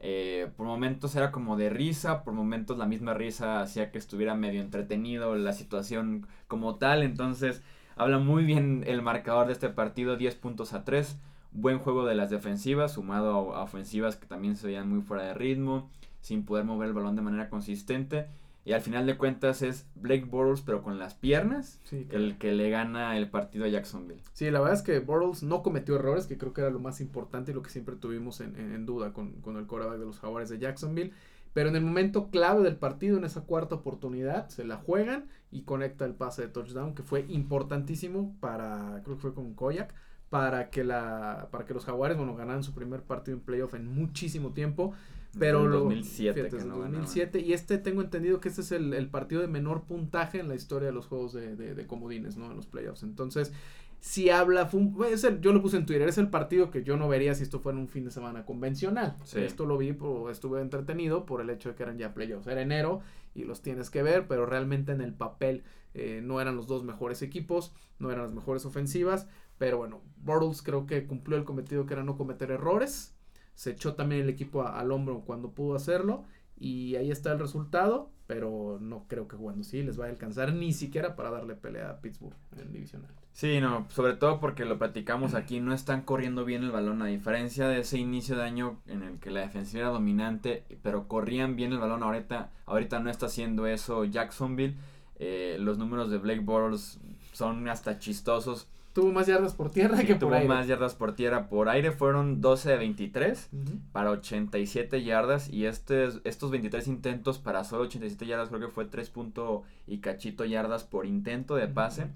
eh, 0.06 0.50
por 0.58 0.66
momentos 0.66 1.16
era 1.16 1.32
como 1.32 1.56
de 1.56 1.70
risa, 1.70 2.24
por 2.24 2.34
momentos 2.34 2.76
la 2.76 2.84
misma 2.84 3.14
risa 3.14 3.62
hacía 3.62 3.90
que 3.90 3.96
estuviera 3.96 4.34
medio 4.34 4.60
entretenido 4.60 5.34
la 5.34 5.54
situación 5.54 6.26
como 6.46 6.76
tal. 6.76 7.02
Entonces, 7.02 7.62
habla 7.96 8.18
muy 8.18 8.44
bien 8.44 8.84
el 8.86 9.00
marcador 9.00 9.46
de 9.46 9.54
este 9.54 9.70
partido: 9.70 10.18
10 10.18 10.34
puntos 10.34 10.74
a 10.74 10.84
3. 10.84 11.16
Buen 11.52 11.78
juego 11.78 12.04
de 12.04 12.14
las 12.16 12.28
defensivas, 12.28 12.92
sumado 12.92 13.54
a, 13.54 13.62
ofensivas 13.62 14.16
que 14.16 14.26
también 14.26 14.56
se 14.56 14.66
veían 14.66 14.90
muy 14.90 15.00
fuera 15.00 15.22
de 15.22 15.32
ritmo, 15.32 15.88
sin 16.20 16.44
poder 16.44 16.66
mover 16.66 16.88
el 16.88 16.94
balón 16.94 17.16
de 17.16 17.22
manera 17.22 17.48
consistente. 17.48 18.26
Y 18.66 18.72
al 18.72 18.80
final 18.80 19.04
de 19.06 19.18
cuentas 19.18 19.60
es 19.60 19.86
Blake 19.94 20.24
Bortles, 20.24 20.62
pero 20.62 20.82
con 20.82 20.98
las 20.98 21.14
piernas, 21.14 21.80
Sí, 21.84 22.06
el 22.10 22.38
que 22.38 22.52
le 22.52 22.70
gana 22.70 23.16
el 23.18 23.28
partido 23.28 23.66
a 23.66 23.68
Jacksonville. 23.68 24.22
Sí, 24.32 24.50
la 24.50 24.60
verdad 24.60 24.74
es 24.76 24.82
que 24.82 25.00
Bortles 25.00 25.42
no 25.42 25.62
cometió 25.62 25.96
errores, 25.96 26.26
que 26.26 26.38
creo 26.38 26.54
que 26.54 26.62
era 26.62 26.70
lo 26.70 26.80
más 26.80 27.00
importante 27.02 27.50
y 27.52 27.54
lo 27.54 27.62
que 27.62 27.68
siempre 27.70 27.96
tuvimos 27.96 28.40
en, 28.40 28.56
en- 28.58 28.72
en 28.74 28.86
duda 28.86 29.12
con, 29.12 29.32
con 29.42 29.58
el 29.58 29.66
coreback 29.66 29.98
de 29.98 30.06
los 30.06 30.18
Jaguares 30.18 30.48
de 30.48 30.58
Jacksonville. 30.58 31.12
Pero 31.52 31.68
en 31.68 31.76
el 31.76 31.82
momento 31.82 32.30
clave 32.30 32.62
del 32.64 32.76
partido, 32.76 33.16
en 33.18 33.24
esa 33.24 33.42
cuarta 33.42 33.76
oportunidad, 33.76 34.48
se 34.48 34.64
la 34.64 34.76
juegan 34.76 35.28
y 35.52 35.62
conecta 35.62 36.04
el 36.04 36.14
pase 36.14 36.42
de 36.42 36.48
touchdown, 36.48 36.94
que 36.94 37.02
fue 37.04 37.26
importantísimo 37.28 38.34
para, 38.40 39.00
creo 39.04 39.16
que 39.16 39.22
fue 39.22 39.34
con 39.34 39.54
Koyak, 39.54 39.94
para 40.30 40.70
que, 40.70 40.82
la, 40.82 41.48
para 41.52 41.64
que 41.64 41.74
los 41.74 41.84
Jaguares, 41.84 42.16
bueno, 42.16 42.34
ganaran 42.34 42.64
su 42.64 42.74
primer 42.74 43.02
partido 43.02 43.36
en 43.36 43.42
playoff 43.44 43.74
en 43.74 43.86
muchísimo 43.94 44.52
tiempo. 44.52 44.94
Pero 45.38 45.58
Desde 45.58 45.66
el 45.66 45.72
lo- 45.72 45.80
2007 45.84 46.32
fíjate, 46.34 46.50
que 46.50 46.56
desde 46.56 46.68
no 46.68 46.74
ganaban. 46.78 46.92
2007 47.02 47.40
y 47.40 47.52
este 47.52 47.78
tengo 47.78 48.02
entendido 48.02 48.40
que 48.40 48.48
este 48.48 48.60
es 48.60 48.72
el, 48.72 48.92
el 48.94 49.08
partido 49.08 49.40
de 49.40 49.48
menor 49.48 49.82
puntaje 49.84 50.38
en 50.38 50.48
la 50.48 50.54
historia 50.54 50.86
de 50.88 50.92
los 50.94 51.06
juegos 51.06 51.32
de, 51.32 51.56
de, 51.56 51.74
de 51.74 51.86
comodines, 51.86 52.36
¿no? 52.36 52.50
En 52.50 52.56
los 52.56 52.66
playoffs. 52.66 53.02
Entonces, 53.02 53.52
si 54.00 54.28
habla, 54.30 54.66
fue 54.66 54.80
un- 54.80 55.04
es 55.10 55.24
el- 55.24 55.40
yo 55.40 55.52
lo 55.52 55.62
puse 55.62 55.76
en 55.78 55.86
Twitter, 55.86 56.08
es 56.08 56.18
el 56.18 56.28
partido 56.28 56.70
que 56.70 56.82
yo 56.84 56.96
no 56.96 57.08
vería 57.08 57.34
si 57.34 57.42
esto 57.42 57.58
fuera 57.58 57.78
un 57.78 57.88
fin 57.88 58.04
de 58.04 58.10
semana 58.10 58.44
convencional. 58.44 59.16
Sí. 59.24 59.40
Esto 59.40 59.64
lo 59.66 59.78
vi, 59.78 59.92
por, 59.92 60.30
estuve 60.30 60.60
entretenido 60.60 61.24
por 61.26 61.40
el 61.40 61.48
hecho 61.50 61.70
de 61.70 61.74
que 61.74 61.82
eran 61.84 61.96
ya 61.98 62.12
playoffs. 62.14 62.46
Era 62.46 62.60
enero 62.60 63.00
y 63.34 63.44
los 63.44 63.62
tienes 63.62 63.90
que 63.90 64.02
ver, 64.02 64.26
pero 64.28 64.44
realmente 64.46 64.92
en 64.92 65.00
el 65.00 65.14
papel 65.14 65.64
eh, 65.94 66.20
no 66.22 66.40
eran 66.40 66.56
los 66.56 66.66
dos 66.66 66.84
mejores 66.84 67.22
equipos, 67.22 67.72
no 67.98 68.10
eran 68.10 68.24
las 68.24 68.32
mejores 68.34 68.66
ofensivas, 68.66 69.26
pero 69.58 69.78
bueno, 69.78 70.02
Bortles 70.16 70.60
creo 70.60 70.86
que 70.86 71.06
cumplió 71.06 71.38
el 71.38 71.44
cometido 71.44 71.86
que 71.86 71.94
era 71.94 72.02
no 72.02 72.16
cometer 72.16 72.50
errores, 72.50 73.13
se 73.54 73.70
echó 73.70 73.94
también 73.94 74.22
el 74.22 74.28
equipo 74.28 74.66
al 74.66 74.92
hombro 74.92 75.20
cuando 75.20 75.50
pudo 75.52 75.76
hacerlo 75.76 76.24
y 76.58 76.96
ahí 76.96 77.10
está 77.10 77.32
el 77.32 77.38
resultado, 77.38 78.10
pero 78.26 78.78
no 78.80 79.06
creo 79.08 79.28
que 79.28 79.36
jugando 79.36 79.64
sí 79.64 79.82
les 79.82 79.96
vaya 79.96 80.10
a 80.10 80.12
alcanzar 80.12 80.52
ni 80.54 80.72
siquiera 80.72 81.16
para 81.16 81.30
darle 81.30 81.54
pelea 81.54 81.90
a 81.90 82.00
Pittsburgh 82.00 82.36
en 82.52 82.60
el 82.60 82.72
divisional. 82.72 83.10
Sí, 83.32 83.60
no, 83.60 83.86
sobre 83.90 84.14
todo 84.14 84.38
porque 84.38 84.64
lo 84.64 84.78
platicamos 84.78 85.34
aquí, 85.34 85.60
no 85.60 85.74
están 85.74 86.02
corriendo 86.02 86.44
bien 86.44 86.62
el 86.62 86.70
balón, 86.70 87.02
a 87.02 87.06
diferencia 87.06 87.66
de 87.66 87.80
ese 87.80 87.98
inicio 87.98 88.36
de 88.36 88.44
año 88.44 88.80
en 88.86 89.02
el 89.02 89.18
que 89.18 89.30
la 89.30 89.40
defensiva 89.40 89.82
era 89.82 89.90
dominante, 89.90 90.64
pero 90.82 91.08
corrían 91.08 91.56
bien 91.56 91.72
el 91.72 91.80
balón, 91.80 92.04
ahorita, 92.04 92.52
ahorita 92.66 93.00
no 93.00 93.10
está 93.10 93.26
haciendo 93.26 93.66
eso 93.66 94.04
Jacksonville, 94.04 94.76
eh, 95.16 95.56
los 95.58 95.78
números 95.78 96.10
de 96.10 96.18
Blake 96.18 96.40
Bortles 96.40 97.00
son 97.32 97.68
hasta 97.68 97.98
chistosos. 97.98 98.68
Tuvo 98.94 99.10
más 99.10 99.26
yardas 99.26 99.54
por 99.54 99.72
tierra 99.72 99.98
que 100.04 100.14
por 100.14 100.30
tuvo 100.30 100.44
más 100.44 100.68
yardas 100.68 100.94
por 100.94 101.16
tierra. 101.16 101.48
Por 101.48 101.68
aire 101.68 101.90
fueron 101.90 102.40
12 102.40 102.70
de 102.70 102.76
23 102.76 103.50
para 103.90 104.12
87 104.12 105.02
yardas. 105.02 105.50
Y 105.50 105.66
este, 105.66 106.10
estos 106.22 106.52
23 106.52 106.86
intentos 106.86 107.40
para 107.40 107.64
solo 107.64 107.82
87 107.82 108.24
yardas 108.24 108.50
creo 108.50 108.60
que 108.60 108.68
fue 108.68 108.84
3 108.84 109.10
punto 109.10 109.64
y 109.88 109.98
cachito 109.98 110.44
yardas 110.44 110.84
por 110.84 111.06
intento 111.06 111.56
de 111.56 111.66
pase. 111.66 112.06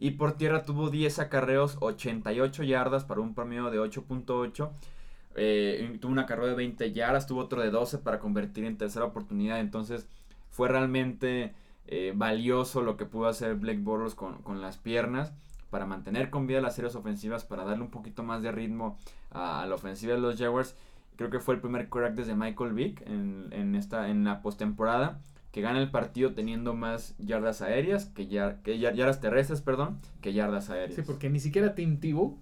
Y 0.00 0.12
por 0.12 0.32
tierra 0.32 0.64
tuvo 0.64 0.90
10 0.90 1.20
acarreos, 1.20 1.76
88 1.78 2.64
yardas 2.64 3.04
para 3.04 3.20
un 3.20 3.36
promedio 3.36 3.70
de 3.70 3.78
8.8. 3.78 4.70
Eh, 5.36 5.98
tuvo 6.00 6.10
una 6.10 6.26
carrera 6.26 6.48
de 6.48 6.56
20 6.56 6.92
yardas, 6.92 7.28
tuvo 7.28 7.42
otro 7.42 7.62
de 7.62 7.70
12 7.70 7.98
para 7.98 8.18
convertir 8.18 8.64
en 8.64 8.76
tercera 8.76 9.04
oportunidad. 9.04 9.60
Entonces 9.60 10.08
fue 10.50 10.66
realmente 10.66 11.54
eh, 11.86 12.12
valioso 12.16 12.82
lo 12.82 12.96
que 12.96 13.06
pudo 13.06 13.28
hacer 13.28 13.54
Blake 13.54 13.82
Bortles 13.82 14.16
con, 14.16 14.42
con 14.42 14.60
las 14.60 14.78
piernas 14.78 15.32
para 15.70 15.86
mantener 15.86 16.30
con 16.30 16.46
vida 16.46 16.60
las 16.60 16.74
series 16.74 16.94
ofensivas, 16.94 17.44
para 17.44 17.64
darle 17.64 17.84
un 17.84 17.90
poquito 17.90 18.22
más 18.22 18.42
de 18.42 18.52
ritmo 18.52 18.96
a, 19.30 19.66
la 19.66 19.74
ofensiva 19.74 20.14
de 20.14 20.20
los 20.20 20.38
Jaguars. 20.38 20.76
Creo 21.16 21.30
que 21.30 21.40
fue 21.40 21.54
el 21.54 21.60
primer 21.60 21.88
crack 21.88 22.14
desde 22.14 22.34
Michael 22.34 22.72
Vick 22.72 23.02
en, 23.06 23.48
en, 23.50 23.74
esta, 23.74 24.08
en 24.08 24.24
la 24.24 24.40
postemporada 24.40 25.20
que 25.52 25.62
gana 25.62 25.80
el 25.80 25.90
partido 25.90 26.34
teniendo 26.34 26.74
más 26.74 27.16
yardas 27.18 27.62
aéreas 27.62 28.06
que, 28.06 28.26
ya, 28.26 28.62
que 28.62 28.78
yardas 28.78 29.20
terrestres, 29.20 29.62
perdón, 29.62 29.98
que 30.20 30.32
yardas 30.32 30.68
aéreas. 30.70 30.94
Sí, 30.94 31.02
porque 31.02 31.30
ni 31.30 31.40
siquiera 31.40 31.74
Tim 31.74 31.98
Tebow, 31.98 32.38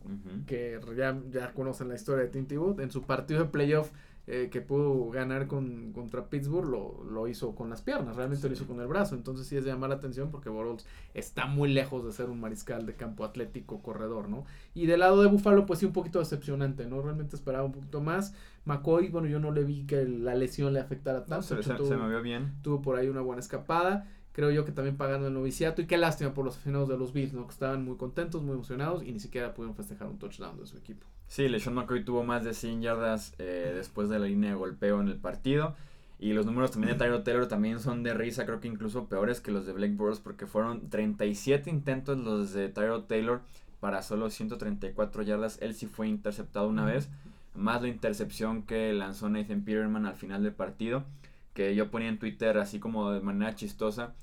que 0.46 0.80
ya, 0.96 1.18
ya 1.30 1.52
conocen 1.52 1.88
la 1.88 1.94
historia 1.94 2.24
de 2.24 2.30
Tim 2.30 2.46
Tebow, 2.46 2.80
en 2.80 2.90
su 2.90 3.02
partido 3.02 3.40
de 3.40 3.46
playoff 3.46 3.90
eh, 4.28 4.48
que 4.50 4.60
pudo 4.60 5.08
ganar 5.10 5.46
con, 5.46 5.92
contra 5.92 6.28
Pittsburgh 6.28 6.68
lo, 6.68 7.04
lo, 7.04 7.28
hizo 7.28 7.54
con 7.54 7.70
las 7.70 7.80
piernas, 7.80 8.16
realmente 8.16 8.48
lo 8.48 8.54
hizo 8.54 8.66
con 8.66 8.80
el 8.80 8.88
brazo. 8.88 9.14
Entonces 9.14 9.46
sí 9.46 9.56
es 9.56 9.64
de 9.64 9.70
llamar 9.70 9.90
la 9.90 9.96
atención 9.96 10.32
porque 10.32 10.48
Bortles 10.48 10.84
está 11.14 11.46
muy 11.46 11.72
lejos 11.72 12.04
de 12.04 12.10
ser 12.10 12.28
un 12.28 12.40
mariscal 12.40 12.86
de 12.86 12.94
campo 12.94 13.24
atlético 13.24 13.80
corredor, 13.82 14.28
¿no? 14.28 14.44
Y 14.74 14.86
del 14.86 15.00
lado 15.00 15.22
de 15.22 15.28
Buffalo, 15.28 15.64
pues 15.64 15.78
sí, 15.78 15.86
un 15.86 15.92
poquito 15.92 16.18
decepcionante, 16.18 16.86
¿no? 16.86 17.02
Realmente 17.02 17.36
esperaba 17.36 17.64
un 17.64 17.72
poquito 17.72 18.00
más. 18.00 18.34
McCoy, 18.64 19.10
bueno, 19.10 19.28
yo 19.28 19.38
no 19.38 19.52
le 19.52 19.62
vi 19.62 19.86
que 19.86 20.04
la 20.04 20.34
lesión 20.34 20.72
le 20.72 20.80
afectara 20.80 21.24
tanto. 21.24 21.42
se, 21.46 21.62
se, 21.62 21.96
me 21.96 22.08
vio 22.08 22.20
bien. 22.20 22.54
Tuvo 22.62 22.82
por 22.82 22.96
ahí 22.96 23.08
una 23.08 23.20
buena 23.20 23.40
escapada 23.40 24.08
creo 24.32 24.50
yo 24.50 24.66
que 24.66 24.72
también 24.72 24.98
pagando 24.98 25.28
el 25.28 25.32
noviciato. 25.32 25.80
Y 25.80 25.86
qué 25.86 25.96
lástima 25.96 26.34
por 26.34 26.44
los 26.44 26.56
aficionados 26.56 26.90
de 26.90 26.98
los 26.98 27.14
Bills, 27.14 27.32
¿no? 27.32 27.46
Que 27.46 27.52
estaban 27.52 27.84
muy 27.84 27.96
contentos, 27.96 28.42
muy 28.42 28.52
emocionados 28.52 29.02
y 29.02 29.10
ni 29.10 29.18
siquiera 29.18 29.54
pudieron 29.54 29.74
festejar 29.74 30.08
un 30.08 30.18
touchdown 30.18 30.58
de 30.58 30.66
su 30.66 30.76
equipo. 30.76 31.06
Sí, 31.28 31.48
LeSean 31.48 31.74
McCoy 31.74 32.04
tuvo 32.04 32.24
más 32.24 32.44
de 32.44 32.54
100 32.54 32.82
yardas 32.82 33.34
eh, 33.38 33.72
después 33.74 34.08
de 34.08 34.18
la 34.18 34.26
línea 34.26 34.50
de 34.50 34.56
golpeo 34.56 35.00
en 35.00 35.08
el 35.08 35.16
partido. 35.16 35.74
Y 36.18 36.32
los 36.32 36.46
números 36.46 36.70
también 36.70 36.96
de 36.96 37.04
Tyro 37.04 37.22
Taylor 37.22 37.46
también 37.46 37.78
son 37.78 38.02
de 38.02 38.14
risa, 38.14 38.46
creo 38.46 38.60
que 38.60 38.68
incluso 38.68 39.06
peores 39.06 39.40
que 39.40 39.50
los 39.50 39.66
de 39.66 39.72
Blake 39.72 39.94
Bortles 39.94 40.20
porque 40.20 40.46
fueron 40.46 40.88
37 40.88 41.68
intentos 41.68 42.16
los 42.16 42.52
de 42.52 42.70
Tyro 42.70 43.02
Taylor 43.02 43.42
para 43.80 44.02
solo 44.02 44.30
134 44.30 45.22
yardas. 45.22 45.58
Él 45.60 45.74
sí 45.74 45.86
fue 45.86 46.08
interceptado 46.08 46.68
una 46.68 46.86
vez, 46.86 47.10
más 47.54 47.82
la 47.82 47.88
intercepción 47.88 48.62
que 48.62 48.94
lanzó 48.94 49.28
Nathan 49.28 49.62
Peterman 49.62 50.06
al 50.06 50.14
final 50.14 50.42
del 50.42 50.52
partido, 50.52 51.04
que 51.52 51.74
yo 51.74 51.90
ponía 51.90 52.08
en 52.08 52.18
Twitter 52.18 52.56
así 52.56 52.78
como 52.78 53.10
de 53.10 53.20
manera 53.20 53.54
chistosa. 53.54 54.14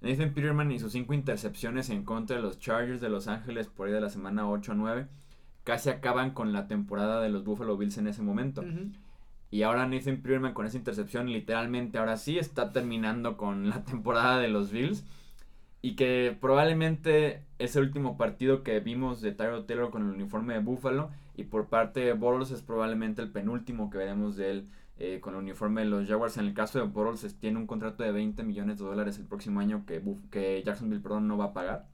Nathan 0.00 0.34
Peterman 0.34 0.72
y 0.72 0.80
sus 0.80 0.92
cinco 0.92 1.14
intercepciones 1.14 1.88
en 1.90 2.04
contra 2.04 2.36
de 2.36 2.42
los 2.42 2.58
Chargers 2.58 3.00
de 3.00 3.10
Los 3.10 3.28
Ángeles 3.28 3.68
por 3.68 3.86
ahí 3.86 3.92
de 3.94 4.00
la 4.00 4.10
semana 4.10 4.48
8 4.48 4.72
a 4.72 4.74
9 4.74 5.06
casi 5.68 5.90
acaban 5.90 6.30
con 6.30 6.54
la 6.54 6.66
temporada 6.66 7.20
de 7.20 7.28
los 7.28 7.44
Buffalo 7.44 7.76
Bills 7.76 7.98
en 7.98 8.06
ese 8.06 8.22
momento. 8.22 8.64
Y 9.50 9.64
ahora 9.64 9.86
Nathan 9.86 10.22
Peterman 10.22 10.54
con 10.54 10.64
esa 10.64 10.78
intercepción 10.78 11.30
literalmente 11.30 11.98
ahora 11.98 12.16
sí 12.16 12.38
está 12.38 12.72
terminando 12.72 13.36
con 13.36 13.68
la 13.68 13.84
temporada 13.84 14.38
de 14.38 14.48
los 14.48 14.72
Bills. 14.72 15.04
Y 15.82 15.94
que 15.94 16.34
probablemente 16.40 17.42
es 17.58 17.76
el 17.76 17.82
último 17.82 18.16
partido 18.16 18.62
que 18.62 18.80
vimos 18.80 19.20
de 19.20 19.32
Tyro 19.32 19.66
Taylor 19.66 19.90
con 19.90 20.08
el 20.08 20.08
uniforme 20.08 20.54
de 20.54 20.60
Buffalo. 20.60 21.10
Y 21.36 21.44
por 21.44 21.66
parte 21.66 22.00
de 22.00 22.14
Bortles 22.14 22.50
es 22.50 22.62
probablemente 22.62 23.20
el 23.20 23.30
penúltimo 23.30 23.90
que 23.90 23.98
veremos 23.98 24.36
de 24.36 24.50
él 24.50 24.68
eh, 24.98 25.20
con 25.20 25.34
el 25.34 25.40
uniforme 25.40 25.82
de 25.82 25.88
los 25.88 26.08
Jaguars. 26.08 26.38
En 26.38 26.46
el 26.46 26.54
caso 26.54 26.78
de 26.78 26.86
Bortles 26.86 27.38
tiene 27.38 27.58
un 27.58 27.66
contrato 27.66 28.04
de 28.04 28.12
20 28.12 28.42
millones 28.42 28.78
de 28.78 28.86
dólares 28.86 29.18
el 29.18 29.26
próximo 29.26 29.60
año 29.60 29.84
que, 29.86 30.02
que 30.30 30.62
Jacksonville 30.64 31.02
perdón, 31.02 31.28
no 31.28 31.36
va 31.36 31.44
a 31.44 31.52
pagar. 31.52 31.88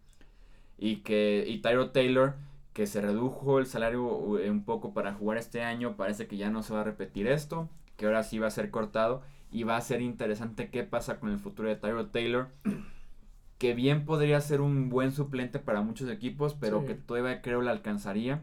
Y 0.78 0.98
que 0.98 1.44
y 1.48 1.58
Tyro 1.58 1.90
Taylor, 1.90 2.34
que 2.74 2.86
se 2.88 3.00
redujo 3.00 3.60
el 3.60 3.66
salario 3.66 4.38
eh, 4.38 4.50
un 4.50 4.64
poco 4.64 4.92
para 4.92 5.14
jugar 5.14 5.38
este 5.38 5.62
año, 5.62 5.96
parece 5.96 6.26
que 6.26 6.36
ya 6.36 6.50
no 6.50 6.62
se 6.62 6.74
va 6.74 6.80
a 6.80 6.84
repetir 6.84 7.28
esto, 7.28 7.70
que 7.96 8.04
ahora 8.04 8.24
sí 8.24 8.38
va 8.40 8.48
a 8.48 8.50
ser 8.50 8.70
cortado. 8.70 9.22
Y 9.52 9.62
va 9.62 9.76
a 9.76 9.80
ser 9.80 10.02
interesante 10.02 10.68
qué 10.68 10.82
pasa 10.82 11.20
con 11.20 11.30
el 11.30 11.38
futuro 11.38 11.68
de 11.68 11.76
Tyro 11.76 12.08
Taylor. 12.08 12.48
Que 13.56 13.72
bien 13.72 14.04
podría 14.04 14.40
ser 14.40 14.60
un 14.60 14.90
buen 14.90 15.12
suplente 15.12 15.60
para 15.60 15.80
muchos 15.80 16.10
equipos, 16.10 16.54
pero 16.54 16.84
que 16.84 16.94
todavía 16.96 17.40
creo 17.40 17.62
le 17.62 17.70
alcanzaría 17.70 18.42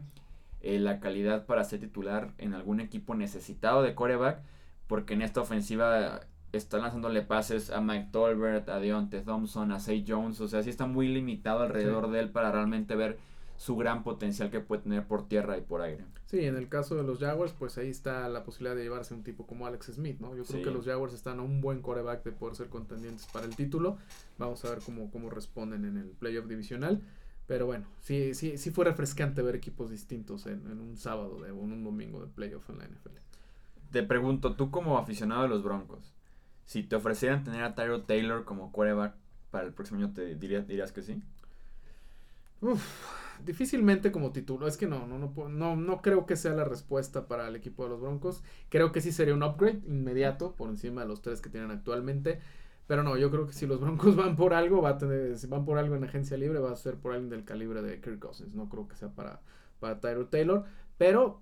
eh, 0.62 0.78
la 0.80 1.00
calidad 1.00 1.44
para 1.44 1.62
ser 1.64 1.80
titular 1.80 2.32
en 2.38 2.54
algún 2.54 2.80
equipo 2.80 3.14
necesitado 3.14 3.82
de 3.82 3.94
coreback, 3.94 4.40
porque 4.88 5.12
en 5.12 5.22
esta 5.22 5.42
ofensiva 5.42 6.22
está 6.52 6.78
lanzándole 6.78 7.22
pases 7.22 7.70
a 7.70 7.80
Mike 7.82 8.08
Tolbert, 8.10 8.68
a 8.70 8.80
Deontay 8.80 9.22
Thompson, 9.22 9.70
a 9.70 9.80
Say 9.80 10.04
Jones, 10.08 10.40
o 10.40 10.48
sea, 10.48 10.62
sí 10.62 10.70
está 10.70 10.86
muy 10.86 11.08
limitado 11.08 11.60
alrededor 11.60 12.10
de 12.10 12.20
él 12.20 12.30
para 12.30 12.50
realmente 12.50 12.96
ver 12.96 13.18
su 13.62 13.76
gran 13.76 14.02
potencial 14.02 14.50
que 14.50 14.58
puede 14.58 14.82
tener 14.82 15.06
por 15.06 15.28
tierra 15.28 15.56
y 15.56 15.60
por 15.60 15.82
aire. 15.82 16.04
Sí, 16.26 16.46
en 16.46 16.56
el 16.56 16.68
caso 16.68 16.96
de 16.96 17.04
los 17.04 17.20
Jaguars, 17.20 17.54
pues 17.56 17.78
ahí 17.78 17.90
está 17.90 18.28
la 18.28 18.42
posibilidad 18.42 18.74
de 18.74 18.82
llevarse 18.82 19.14
un 19.14 19.22
tipo 19.22 19.46
como 19.46 19.68
Alex 19.68 19.92
Smith, 19.94 20.18
¿no? 20.18 20.34
Yo 20.34 20.42
creo 20.42 20.64
que 20.64 20.70
los 20.72 20.84
Jaguars 20.84 21.14
están 21.14 21.38
a 21.38 21.42
un 21.42 21.60
buen 21.60 21.80
coreback 21.80 22.24
de 22.24 22.32
poder 22.32 22.56
ser 22.56 22.68
contendientes 22.68 23.28
para 23.32 23.46
el 23.46 23.54
título. 23.54 23.98
Vamos 24.36 24.64
a 24.64 24.70
ver 24.70 24.80
cómo, 24.84 25.12
cómo 25.12 25.30
responden 25.30 25.84
en 25.84 25.96
el 25.96 26.08
playoff 26.08 26.48
divisional. 26.48 27.02
Pero 27.46 27.66
bueno, 27.66 27.86
sí, 28.00 28.34
sí, 28.34 28.58
sí 28.58 28.72
fue 28.72 28.84
refrescante 28.84 29.42
ver 29.42 29.54
equipos 29.54 29.90
distintos 29.90 30.46
en, 30.46 30.66
un 30.66 30.96
sábado 30.96 31.36
o 31.36 31.46
en 31.46 31.52
un 31.54 31.84
domingo 31.84 32.20
de 32.20 32.26
playoff 32.26 32.68
en 32.68 32.78
la 32.78 32.86
NFL. 32.86 33.16
Te 33.92 34.02
pregunto, 34.02 34.56
tú 34.56 34.72
como 34.72 34.98
aficionado 34.98 35.42
de 35.42 35.48
los 35.48 35.62
Broncos, 35.62 36.12
si 36.66 36.82
te 36.82 36.96
ofrecieran 36.96 37.44
tener 37.44 37.62
a 37.62 37.76
Tyro 37.76 38.02
Taylor 38.02 38.44
como 38.44 38.72
quarterback 38.72 39.14
para 39.52 39.68
el 39.68 39.72
próximo 39.72 40.00
año, 40.00 40.12
¿te 40.12 40.34
dirías, 40.34 40.66
dirías 40.66 40.90
que 40.90 41.02
sí? 41.02 41.22
Difícilmente 43.44 44.12
como 44.12 44.32
título. 44.32 44.66
Es 44.66 44.76
que 44.76 44.86
no, 44.86 45.06
no, 45.06 45.18
no, 45.18 45.48
no, 45.48 45.76
no 45.76 46.02
creo 46.02 46.26
que 46.26 46.36
sea 46.36 46.52
la 46.54 46.64
respuesta 46.64 47.26
para 47.28 47.48
el 47.48 47.56
equipo 47.56 47.84
de 47.84 47.90
los 47.90 48.00
Broncos. 48.00 48.42
Creo 48.68 48.92
que 48.92 49.00
sí 49.00 49.12
sería 49.12 49.34
un 49.34 49.42
upgrade 49.42 49.82
inmediato 49.86 50.54
por 50.54 50.68
encima 50.68 51.02
de 51.02 51.08
los 51.08 51.22
tres 51.22 51.40
que 51.40 51.50
tienen 51.50 51.70
actualmente. 51.70 52.40
Pero 52.86 53.02
no, 53.02 53.16
yo 53.16 53.30
creo 53.30 53.46
que 53.46 53.52
si 53.52 53.66
los 53.66 53.80
Broncos 53.82 54.16
van 54.16 54.36
por 54.36 54.54
algo, 54.54 54.82
va 54.82 54.90
a 54.90 54.98
tener, 54.98 55.38
si 55.38 55.46
van 55.46 55.64
por 55.64 55.78
algo 55.78 55.94
en 55.96 56.04
agencia 56.04 56.36
libre, 56.36 56.58
va 56.58 56.72
a 56.72 56.76
ser 56.76 56.96
por 56.96 57.12
alguien 57.12 57.30
del 57.30 57.44
calibre 57.44 57.82
de 57.82 58.00
Kirk 58.00 58.18
Cousins. 58.18 58.54
No 58.54 58.68
creo 58.68 58.88
que 58.88 58.96
sea 58.96 59.08
para, 59.14 59.40
para 59.80 60.00
Tyro 60.00 60.26
Taylor. 60.28 60.64
Pero, 60.98 61.40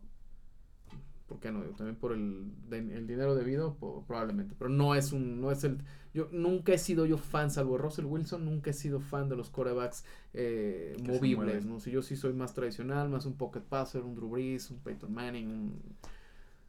¿por 1.30 1.38
qué 1.38 1.52
no? 1.52 1.60
también 1.60 1.94
por 1.94 2.12
el, 2.12 2.50
el 2.72 3.06
dinero 3.06 3.36
debido, 3.36 3.76
probablemente. 4.08 4.56
Pero 4.58 4.68
no 4.68 4.96
es 4.96 5.12
un, 5.12 5.40
no 5.40 5.52
es 5.52 5.62
el. 5.62 5.78
Yo 6.12 6.28
nunca 6.32 6.72
he 6.72 6.78
sido 6.78 7.06
yo 7.06 7.18
fan, 7.18 7.52
salvo 7.52 7.78
Russell 7.78 8.04
Wilson, 8.04 8.44
nunca 8.44 8.70
he 8.70 8.72
sido 8.72 8.98
fan 8.98 9.28
de 9.28 9.36
los 9.36 9.48
quarterbacks 9.48 10.04
eh, 10.34 10.96
movibles, 11.04 11.64
¿no? 11.64 11.78
Si 11.78 11.92
yo 11.92 12.02
sí 12.02 12.16
soy 12.16 12.32
más 12.32 12.52
tradicional, 12.52 13.08
más 13.08 13.26
un 13.26 13.34
pocket 13.34 13.60
passer, 13.60 14.02
un 14.02 14.16
Drew 14.16 14.28
Brees, 14.28 14.72
un 14.72 14.78
Peyton 14.78 15.14
Manning, 15.14 15.46
un 15.46 15.82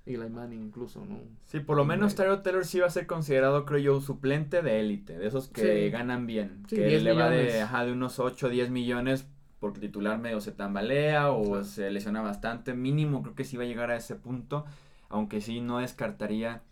Eli 0.05 0.29
Manning 0.29 0.61
incluso, 0.61 1.03
¿no? 1.03 1.17
Sí, 1.47 1.59
por 1.59 1.75
lo 1.75 1.83
menos 1.83 2.13
Tyro 2.13 2.43
Taylor 2.43 2.63
sí 2.63 2.79
va 2.79 2.85
a 2.85 2.91
ser 2.91 3.07
considerado, 3.07 3.65
creo 3.65 3.79
yo, 3.79 3.99
suplente 3.99 4.61
de 4.61 4.79
élite, 4.79 5.17
de 5.17 5.25
esos 5.25 5.47
que 5.47 5.89
ganan 5.89 6.27
bien. 6.27 6.61
que 6.67 6.99
le 6.99 7.13
va 7.13 7.31
de, 7.31 7.65
de 7.65 7.91
unos 7.91 8.19
8 8.19 8.45
o 8.45 8.49
10 8.51 8.69
millones 8.69 9.25
porque 9.61 9.79
titular 9.79 10.17
medio 10.17 10.41
se 10.41 10.51
tambalea 10.51 11.31
o 11.31 11.63
se 11.63 11.91
lesiona 11.91 12.21
bastante. 12.21 12.73
Mínimo 12.73 13.21
creo 13.21 13.35
que 13.35 13.45
sí 13.45 13.57
va 13.57 13.63
a 13.63 13.67
llegar 13.67 13.91
a 13.91 13.95
ese 13.95 14.15
punto, 14.15 14.65
aunque 15.07 15.39
sí 15.39 15.61
no 15.61 15.77
descartaría 15.77 16.63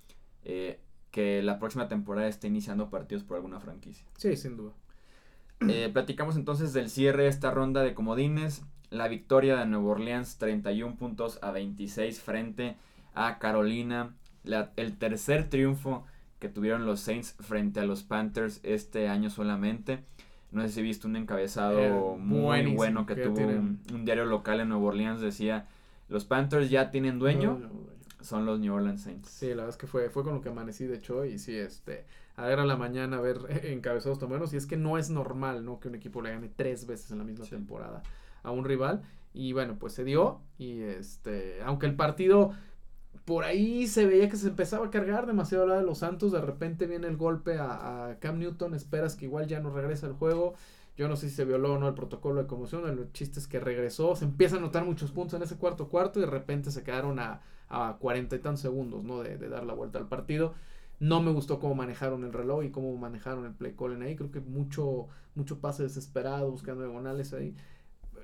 eh, 0.44 0.80
que 1.12 1.44
la 1.44 1.60
próxima 1.60 1.88
temporada 1.88 2.28
esté 2.28 2.48
iniciando 2.48 2.90
partidos 2.90 3.24
por 3.24 3.38
alguna 3.38 3.60
franquicia. 3.60 4.08
Sí, 4.18 4.36
sin 4.36 4.58
duda. 4.58 4.74
Eh, 5.68 5.90
platicamos 5.94 6.36
entonces 6.36 6.74
del 6.74 6.90
cierre 6.90 7.24
de 7.24 7.30
esta 7.30 7.52
ronda 7.52 7.84
de 7.84 7.94
comodines. 7.94 8.64
La 8.90 9.08
victoria 9.08 9.58
de 9.58 9.68
Nueva 9.68 9.92
Orleans, 9.92 10.40
31 10.40 10.96
puntos 10.96 11.38
a 11.44 11.52
26 11.52 12.20
frente 12.20 12.76
a 13.14 13.38
Carolina. 13.38 14.16
el 14.78 14.98
tercer 14.98 15.48
triunfo 15.48 16.06
que 16.40 16.50
tuvieron 16.50 16.88
los 16.88 17.02
Saints 17.02 17.36
frente 17.40 17.82
a 17.82 17.86
los 17.86 18.02
Panthers 18.02 18.62
este 18.64 19.10
año 19.10 19.30
solamente. 19.30 20.06
No 20.52 20.62
sé 20.64 20.70
si 20.70 20.82
viste 20.82 21.06
un 21.08 21.16
encabezado 21.16 21.80
Eh, 21.80 22.18
muy 22.20 22.74
bueno 22.76 23.06
que 23.06 23.16
que 23.16 23.24
tuvo 23.24 23.40
un, 23.48 23.80
un 23.94 24.06
diario 24.06 24.26
local 24.26 24.60
en 24.60 24.70
Nueva 24.70 24.86
Orleans. 24.86 25.22
Decía, 25.22 25.68
los 26.08 26.26
Panthers 26.26 26.70
ya 26.70 26.90
tienen 26.92 27.20
dueño, 27.20 27.54
No, 27.54 27.68
no, 27.68 27.74
dueño. 27.74 28.00
son 28.22 28.46
los 28.46 28.60
New 28.60 28.74
Orleans 28.74 29.02
Saints. 29.02 29.30
Sí, 29.30 29.50
la 29.50 29.56
verdad 29.58 29.70
es 29.70 29.78
que 29.78 29.88
fue, 29.88 30.10
fue 30.10 30.24
con 30.24 30.34
lo 30.34 30.42
que 30.42 30.50
amanecí 30.50 30.86
de 30.86 30.96
hecho 30.98 31.24
y 31.26 31.38
sí, 31.38 31.56
este, 31.56 32.06
a 32.36 32.46
ver 32.48 32.60
a 32.60 32.66
la 32.66 32.78
mañana 32.78 33.18
a 33.18 33.22
ver 33.22 33.38
encabezados 33.66 34.18
tan 34.20 34.30
buenos 34.30 34.54
y 34.54 34.58
es 34.58 34.66
que 34.66 34.78
no 34.78 34.98
es 34.98 35.10
normal, 35.12 35.64
¿no? 35.64 35.80
Que 35.80 35.88
un 35.88 35.96
equipo 35.96 36.22
le 36.22 36.32
gane 36.32 36.50
tres 36.56 36.88
veces 36.88 37.12
en 37.12 37.20
la 37.20 37.24
misma 37.24 37.46
Sí. 37.46 37.52
temporada 37.52 38.02
a 38.42 38.52
un 38.52 38.66
rival 38.66 39.02
y 39.34 39.54
bueno, 39.54 39.76
pues 39.80 39.94
se 39.94 40.04
dio 40.04 40.40
y 40.58 40.82
este, 40.82 41.60
aunque 41.64 41.86
el 41.86 41.96
partido 41.96 42.54
por 43.30 43.44
ahí 43.44 43.86
se 43.86 44.08
veía 44.08 44.28
que 44.28 44.38
se 44.38 44.48
empezaba 44.48 44.88
a 44.88 44.90
cargar 44.90 45.28
demasiado 45.28 45.68
la 45.68 45.76
de 45.76 45.84
los 45.84 46.00
Santos, 46.00 46.32
de 46.32 46.42
repente 46.42 46.88
viene 46.88 47.06
el 47.06 47.16
golpe 47.16 47.60
a, 47.60 48.18
Cam 48.20 48.40
Newton, 48.40 48.74
esperas 48.74 49.16
que 49.16 49.26
igual 49.26 49.46
ya 49.46 49.60
no 49.60 49.70
regresa 49.70 50.08
al 50.08 50.14
juego. 50.14 50.56
Yo 50.98 51.08
no 51.08 51.16
sé 51.16 51.30
si 51.30 51.36
se 51.36 51.46
violó 51.46 51.76
o 51.76 51.78
no 51.78 51.88
el 51.88 51.94
protocolo 51.94 52.42
de 52.42 52.48
conmoción, 52.48 52.90
el 52.90 53.12
chiste 53.12 53.40
es 53.40 53.46
que 53.46 53.60
regresó, 53.60 54.16
se 54.16 54.26
empieza 54.26 54.56
a 54.56 54.60
notar 54.60 54.84
muchos 54.84 55.12
puntos 55.12 55.36
en 55.36 55.44
ese 55.44 55.58
cuarto 55.58 55.90
cuarto 55.90 56.18
y 56.18 56.24
de 56.24 56.28
repente 56.28 56.72
se 56.72 56.82
quedaron 56.82 57.20
a, 57.20 57.42
cuarenta 58.00 58.36
y 58.36 58.40
tantos 58.40 58.62
segundos, 58.62 59.04
¿no? 59.04 59.22
De, 59.22 59.38
de 59.38 59.48
dar 59.48 59.64
la 59.64 59.76
vuelta 59.76 60.00
al 60.00 60.08
partido. 60.08 60.56
No 61.00 61.22
me 61.22 61.32
gustó 61.32 61.60
cómo 61.60 61.76
manejaron 61.76 62.24
el 62.24 62.34
reloj 62.34 62.64
y 62.64 62.72
cómo 62.72 62.98
manejaron 62.98 63.46
el 63.46 63.54
play 63.54 63.76
calling 63.78 64.02
ahí. 64.02 64.16
Creo 64.16 64.32
que 64.32 64.40
mucho, 64.40 65.08
mucho 65.36 65.60
pase 65.60 65.84
desesperado, 65.84 66.50
buscando 66.50 66.82
diagonales 66.84 67.32
ahí. 67.34 67.56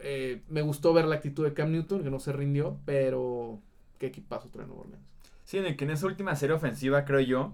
Eh, 0.02 0.41
me 0.50 0.63
gustó 0.63 0.94
ver 0.94 1.06
la 1.06 1.15
actitud 1.18 1.46
de 1.46 1.54
Cam 1.54 1.72
Newton, 1.72 2.02
que 2.02 2.10
no 2.10 2.20
se 2.20 2.34
rindió, 2.34 2.80
pero 2.86 3.62
qué 3.98 4.08
equipazo 4.08 4.50
trae 4.50 4.66
Nuevo 4.66 4.82
Orleans. 4.82 5.06
Sí, 5.44 5.58
en 5.58 5.66
el 5.66 5.76
que 5.76 5.86
en 5.86 5.92
esa 5.92 6.08
última 6.08 6.36
serie 6.36 6.56
ofensiva, 6.56 7.06
creo 7.06 7.20
yo, 7.20 7.54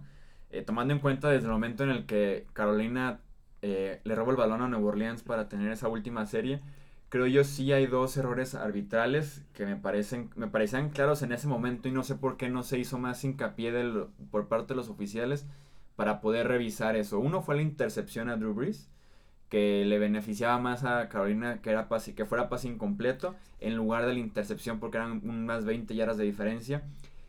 eh, 0.49 0.61
tomando 0.61 0.93
en 0.93 0.99
cuenta 0.99 1.29
desde 1.29 1.45
el 1.47 1.51
momento 1.51 1.83
en 1.83 1.89
el 1.89 2.05
que 2.05 2.47
Carolina 2.53 3.19
eh, 3.61 4.01
le 4.03 4.15
robó 4.15 4.31
el 4.31 4.37
balón 4.37 4.61
a 4.61 4.67
Nueva 4.67 4.87
Orleans 4.87 5.23
para 5.23 5.49
tener 5.49 5.71
esa 5.71 5.87
última 5.87 6.25
serie, 6.25 6.61
creo 7.09 7.27
yo 7.27 7.43
sí 7.43 7.73
hay 7.73 7.87
dos 7.87 8.15
errores 8.17 8.55
arbitrales 8.55 9.43
que 9.53 9.65
me 9.65 9.75
parecen 9.75 10.29
me 10.35 10.47
parecían 10.47 10.89
claros 10.89 11.21
en 11.21 11.33
ese 11.33 11.47
momento 11.47 11.89
y 11.89 11.91
no 11.91 12.03
sé 12.03 12.15
por 12.15 12.37
qué 12.37 12.49
no 12.49 12.63
se 12.63 12.79
hizo 12.79 12.97
más 12.97 13.23
hincapié 13.23 13.73
por 14.31 14.47
parte 14.47 14.69
de 14.69 14.77
los 14.77 14.89
oficiales 14.89 15.45
para 15.95 16.21
poder 16.21 16.47
revisar 16.47 16.95
eso. 16.95 17.19
Uno 17.19 17.41
fue 17.41 17.55
la 17.55 17.61
intercepción 17.61 18.29
a 18.29 18.37
Drew 18.37 18.53
Brees, 18.53 18.89
que 19.51 19.85
le 19.85 19.99
beneficiaba 19.99 20.57
más 20.57 20.83
a 20.83 21.07
Carolina 21.09 21.61
que, 21.61 21.69
era 21.69 21.87
pase, 21.89 22.15
que 22.15 22.25
fuera 22.25 22.49
pase 22.49 22.67
incompleto 22.69 23.35
en 23.59 23.75
lugar 23.75 24.07
de 24.07 24.13
la 24.13 24.19
intercepción 24.19 24.79
porque 24.79 24.97
eran 24.97 25.21
unas 25.23 25.65
20 25.65 25.93
yardas 25.93 26.17
de 26.17 26.23
diferencia. 26.23 26.81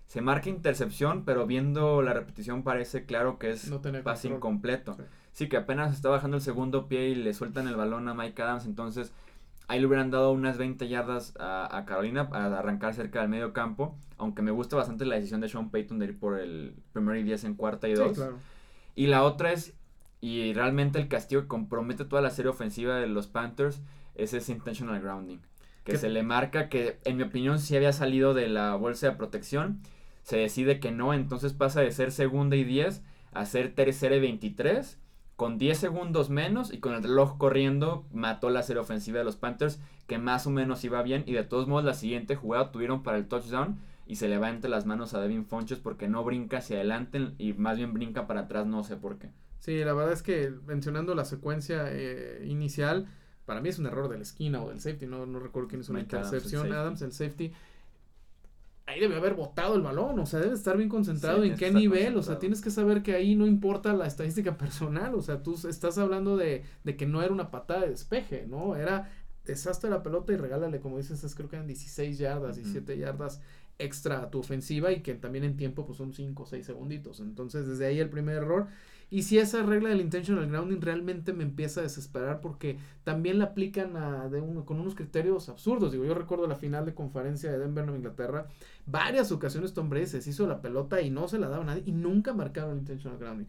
Se 0.06 0.20
marca 0.22 0.48
intercepción, 0.48 1.24
pero 1.24 1.46
viendo 1.46 2.00
la 2.00 2.14
repetición 2.14 2.62
parece 2.62 3.04
claro 3.04 3.38
que 3.38 3.50
es 3.50 3.68
No 3.70 3.82
pase 3.82 4.28
control. 4.28 4.32
incompleto. 4.36 4.94
Sí. 4.94 5.02
Sí, 5.32 5.48
que 5.48 5.56
apenas 5.56 5.92
está 5.94 6.08
bajando 6.10 6.36
el 6.36 6.42
segundo 6.42 6.86
pie 6.86 7.08
y 7.08 7.14
le 7.14 7.34
sueltan 7.34 7.66
el 7.66 7.74
balón 7.76 8.06
a 8.08 8.14
Mike 8.14 8.40
Adams, 8.42 8.66
entonces 8.66 9.12
ahí 9.66 9.80
le 9.80 9.86
hubieran 9.86 10.10
dado 10.10 10.30
unas 10.32 10.58
20 10.58 10.86
yardas 10.88 11.34
a, 11.40 11.76
a 11.76 11.84
Carolina 11.86 12.28
para 12.28 12.58
arrancar 12.58 12.92
cerca 12.94 13.20
del 13.22 13.30
medio 13.30 13.52
campo, 13.54 13.96
aunque 14.18 14.42
me 14.42 14.50
gusta 14.50 14.76
bastante 14.76 15.06
la 15.06 15.14
decisión 15.16 15.40
de 15.40 15.48
Sean 15.48 15.70
Payton 15.70 15.98
de 15.98 16.04
ir 16.04 16.18
por 16.18 16.38
el 16.38 16.74
primero 16.92 17.18
y 17.18 17.22
10 17.24 17.44
en 17.44 17.54
cuarta 17.54 17.88
y 17.88 17.96
Sí, 17.96 18.02
dos. 18.02 18.12
claro. 18.12 18.36
Y 18.94 19.06
la 19.06 19.22
otra 19.24 19.52
es, 19.52 19.72
y 20.22 20.54
realmente 20.54 21.00
el 21.00 21.08
castigo 21.08 21.42
que 21.42 21.48
compromete 21.48 22.04
toda 22.04 22.22
la 22.22 22.30
serie 22.30 22.52
ofensiva 22.52 22.94
de 22.94 23.08
los 23.08 23.26
Panthers, 23.26 23.82
es 24.14 24.32
ese 24.32 24.52
intentional 24.52 25.02
grounding. 25.02 25.38
Que 25.82 25.92
¿Qué? 25.92 25.98
se 25.98 26.10
le 26.10 26.22
marca 26.22 26.68
que, 26.68 27.00
en 27.04 27.16
mi 27.16 27.24
opinión, 27.24 27.58
sí 27.58 27.76
había 27.76 27.92
salido 27.92 28.32
de 28.32 28.48
la 28.48 28.76
bolsa 28.76 29.10
de 29.10 29.16
protección. 29.16 29.80
Se 30.22 30.36
decide 30.36 30.78
que 30.78 30.92
no, 30.92 31.12
entonces 31.12 31.54
pasa 31.54 31.80
de 31.80 31.90
ser 31.90 32.12
segunda 32.12 32.54
y 32.54 32.62
10 32.62 33.02
a 33.32 33.44
ser 33.46 33.74
tercera 33.74 34.14
y 34.14 34.20
23. 34.20 34.96
Con 35.34 35.58
10 35.58 35.76
segundos 35.76 36.30
menos 36.30 36.72
y 36.72 36.78
con 36.78 36.94
el 36.94 37.02
reloj 37.02 37.36
corriendo, 37.36 38.06
mató 38.12 38.48
la 38.48 38.62
serie 38.62 38.80
ofensiva 38.80 39.18
de 39.18 39.24
los 39.24 39.34
Panthers, 39.34 39.80
que 40.06 40.18
más 40.18 40.46
o 40.46 40.50
menos 40.50 40.84
iba 40.84 41.02
bien. 41.02 41.24
Y 41.26 41.32
de 41.32 41.42
todos 41.42 41.66
modos, 41.66 41.84
la 41.84 41.94
siguiente 41.94 42.36
jugada 42.36 42.70
tuvieron 42.70 43.02
para 43.02 43.18
el 43.18 43.26
touchdown 43.26 43.80
y 44.06 44.16
se 44.16 44.28
le 44.28 44.38
va 44.38 44.50
entre 44.50 44.70
las 44.70 44.86
manos 44.86 45.14
a 45.14 45.20
Devin 45.20 45.46
Fonches 45.46 45.80
porque 45.80 46.06
no 46.06 46.22
brinca 46.22 46.58
hacia 46.58 46.76
adelante 46.76 47.32
y 47.38 47.54
más 47.54 47.76
bien 47.76 47.92
brinca 47.92 48.28
para 48.28 48.42
atrás, 48.42 48.68
no 48.68 48.84
sé 48.84 48.94
por 48.94 49.18
qué. 49.18 49.30
Sí, 49.62 49.84
la 49.84 49.92
verdad 49.94 50.12
es 50.12 50.22
que 50.22 50.50
mencionando 50.66 51.14
la 51.14 51.24
secuencia 51.24 51.84
eh, 51.92 52.44
inicial, 52.48 53.06
para 53.46 53.60
mí 53.60 53.68
es 53.68 53.78
un 53.78 53.86
error 53.86 54.08
de 54.08 54.16
la 54.16 54.22
esquina 54.24 54.60
o 54.62 54.68
del 54.70 54.80
safety, 54.80 55.06
no, 55.06 55.24
no 55.26 55.38
recuerdo 55.38 55.68
quién 55.68 55.82
es 55.82 55.88
una 55.88 56.00
Mike 56.00 56.16
Adams, 56.16 56.32
el 56.32 56.38
intercepción, 56.38 56.62
safety. 56.62 56.76
Adams, 56.80 57.02
el 57.02 57.12
safety. 57.12 57.52
Ahí 58.86 58.98
debe 59.00 59.16
haber 59.16 59.34
botado 59.34 59.76
el 59.76 59.82
balón, 59.82 60.18
o 60.18 60.26
sea, 60.26 60.40
debe 60.40 60.54
estar 60.54 60.76
bien 60.76 60.88
concentrado 60.88 61.42
Sí, 61.42 61.50
en 61.50 61.56
qué 61.56 61.70
nivel, 61.70 62.16
o 62.16 62.22
sea, 62.22 62.38
tienes 62.40 62.60
que 62.60 62.70
saber 62.70 63.02
que 63.04 63.14
ahí 63.14 63.36
no 63.36 63.46
importa 63.46 63.92
la 63.94 64.06
estadística 64.06 64.56
personal, 64.58 65.14
o 65.14 65.22
sea, 65.22 65.42
tú 65.42 65.54
estás 65.68 65.98
hablando 65.98 66.36
de, 66.36 66.64
de 66.82 66.96
que 66.96 67.06
no 67.06 67.22
era 67.22 67.32
una 67.32 67.50
patada 67.52 67.82
de 67.82 67.90
despeje, 67.90 68.46
¿no? 68.48 68.74
Era 68.76 69.08
deshazte 69.44 69.88
la 69.88 70.02
pelota 70.02 70.32
y 70.32 70.36
regálale, 70.36 70.80
como 70.80 70.98
dices, 70.98 71.22
es- 71.22 71.34
creo 71.36 71.48
que 71.48 71.56
eran 71.56 71.68
16 71.68 72.18
yardas, 72.18 72.56
Ujú. 72.58 72.64
17 72.64 72.98
yardas 72.98 73.40
extra 73.78 74.20
a 74.22 74.30
tu 74.30 74.40
ofensiva 74.40 74.92
y 74.92 75.00
que 75.02 75.14
también 75.14 75.44
en 75.44 75.56
tiempo 75.56 75.86
pues 75.86 75.98
son 75.98 76.12
5 76.12 76.42
o 76.42 76.46
6 76.46 76.66
segunditos. 76.66 77.20
Entonces, 77.20 77.66
desde 77.68 77.86
ahí 77.86 78.00
el 78.00 78.10
primer 78.10 78.36
error. 78.36 78.66
Y 79.12 79.24
si 79.24 79.38
esa 79.38 79.62
regla 79.62 79.90
del 79.90 80.00
intentional 80.00 80.48
grounding 80.48 80.80
realmente 80.80 81.34
me 81.34 81.42
empieza 81.42 81.80
a 81.80 81.82
desesperar 81.82 82.40
porque 82.40 82.78
también 83.04 83.38
la 83.38 83.44
aplican 83.44 83.94
a, 83.94 84.30
con 84.64 84.80
unos 84.80 84.94
criterios 84.94 85.50
absurdos. 85.50 85.92
Digo, 85.92 86.06
yo 86.06 86.14
recuerdo 86.14 86.46
la 86.46 86.56
final 86.56 86.86
de 86.86 86.94
conferencia 86.94 87.52
de 87.52 87.58
Denver, 87.58 87.84
Nueva 87.84 87.98
Inglaterra. 87.98 88.46
Varias 88.86 89.30
ocasiones 89.30 89.74
Tom 89.74 89.90
Brady 89.90 90.06
se 90.06 90.30
hizo 90.30 90.46
la 90.46 90.62
pelota 90.62 91.02
y 91.02 91.10
no 91.10 91.28
se 91.28 91.38
la 91.38 91.50
daba 91.50 91.62
a 91.62 91.66
nadie 91.66 91.82
y 91.84 91.92
nunca 91.92 92.32
marcaron 92.32 92.72
el 92.72 92.78
intentional 92.78 93.18
grounding. 93.18 93.44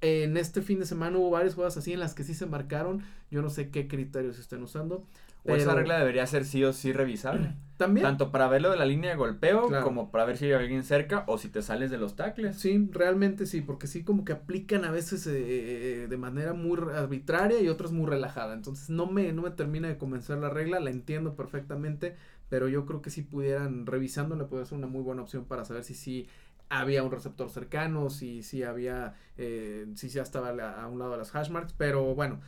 En 0.00 0.38
este 0.38 0.62
fin 0.62 0.78
de 0.78 0.86
semana 0.86 1.18
hubo 1.18 1.28
varias 1.28 1.56
jugadas 1.56 1.76
así 1.76 1.92
en 1.92 2.00
las 2.00 2.14
que 2.14 2.24
sí 2.24 2.32
se 2.32 2.46
marcaron. 2.46 3.02
Yo 3.30 3.42
no 3.42 3.50
sé 3.50 3.68
qué 3.68 3.88
criterios 3.88 4.38
estén 4.38 4.62
usando. 4.62 5.04
Esa 5.44 5.74
regla 5.74 5.98
debería 5.98 6.26
ser 6.26 6.44
sí 6.44 6.62
o 6.64 6.72
sí 6.72 6.92
revisable. 6.92 7.54
También. 7.76 8.04
Tanto 8.04 8.30
para 8.30 8.46
verlo 8.46 8.70
de 8.70 8.76
la 8.76 8.84
línea 8.84 9.10
de 9.10 9.16
golpeo 9.16 9.66
Claro. 9.66 9.82
como 9.84 10.12
para 10.12 10.24
ver 10.24 10.36
si 10.36 10.44
hay 10.44 10.52
alguien 10.52 10.84
cerca 10.84 11.24
o 11.26 11.36
si 11.36 11.48
te 11.48 11.62
sales 11.62 11.90
de 11.90 11.98
los 11.98 12.14
tackles. 12.14 12.56
Sí, 12.56 12.88
realmente 12.92 13.44
sí, 13.46 13.60
porque 13.60 13.88
sí 13.88 14.04
como 14.04 14.24
que 14.24 14.32
aplican 14.32 14.84
a 14.84 14.92
veces 14.92 15.26
eh, 15.26 16.06
de 16.08 16.16
manera 16.16 16.52
muy 16.52 16.78
arbitraria 16.94 17.60
y 17.60 17.68
otras 17.68 17.90
muy 17.90 18.06
relajada. 18.08 18.54
Entonces 18.54 18.88
no 18.88 19.06
me, 19.06 19.32
no 19.32 19.42
me 19.42 19.50
termina 19.50 19.88
de 19.88 19.98
convencer 19.98 20.38
la 20.38 20.48
regla, 20.48 20.78
la 20.78 20.90
entiendo 20.90 21.34
perfectamente, 21.34 22.14
pero 22.48 22.68
yo 22.68 22.86
creo 22.86 23.02
que 23.02 23.10
si 23.10 23.22
pudieran, 23.22 23.84
revisándola, 23.86 24.46
puede 24.46 24.64
ser 24.64 24.78
una 24.78 24.86
muy 24.86 25.02
buena 25.02 25.22
opción 25.22 25.44
para 25.46 25.64
saber 25.64 25.82
si 25.82 25.94
sí 25.94 26.28
había 26.68 27.02
un 27.02 27.10
receptor 27.10 27.50
cercano, 27.50 28.10
si 28.10 28.42
sí 28.44 28.62
había, 28.62 29.14
eh, 29.36 29.86
si 29.96 30.08
ya 30.08 30.22
estaba 30.22 30.50
a 30.50 30.86
un 30.86 30.98
lado 31.00 31.12
de 31.12 31.18
las 31.18 31.34
hash 31.34 31.50
marks, 31.50 31.74
pero 31.76 32.14
bueno, 32.14 32.40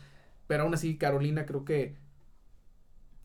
pero 0.46 0.62
aún 0.62 0.74
así 0.74 0.96
Carolina 0.96 1.44
creo 1.44 1.64
que 1.64 1.96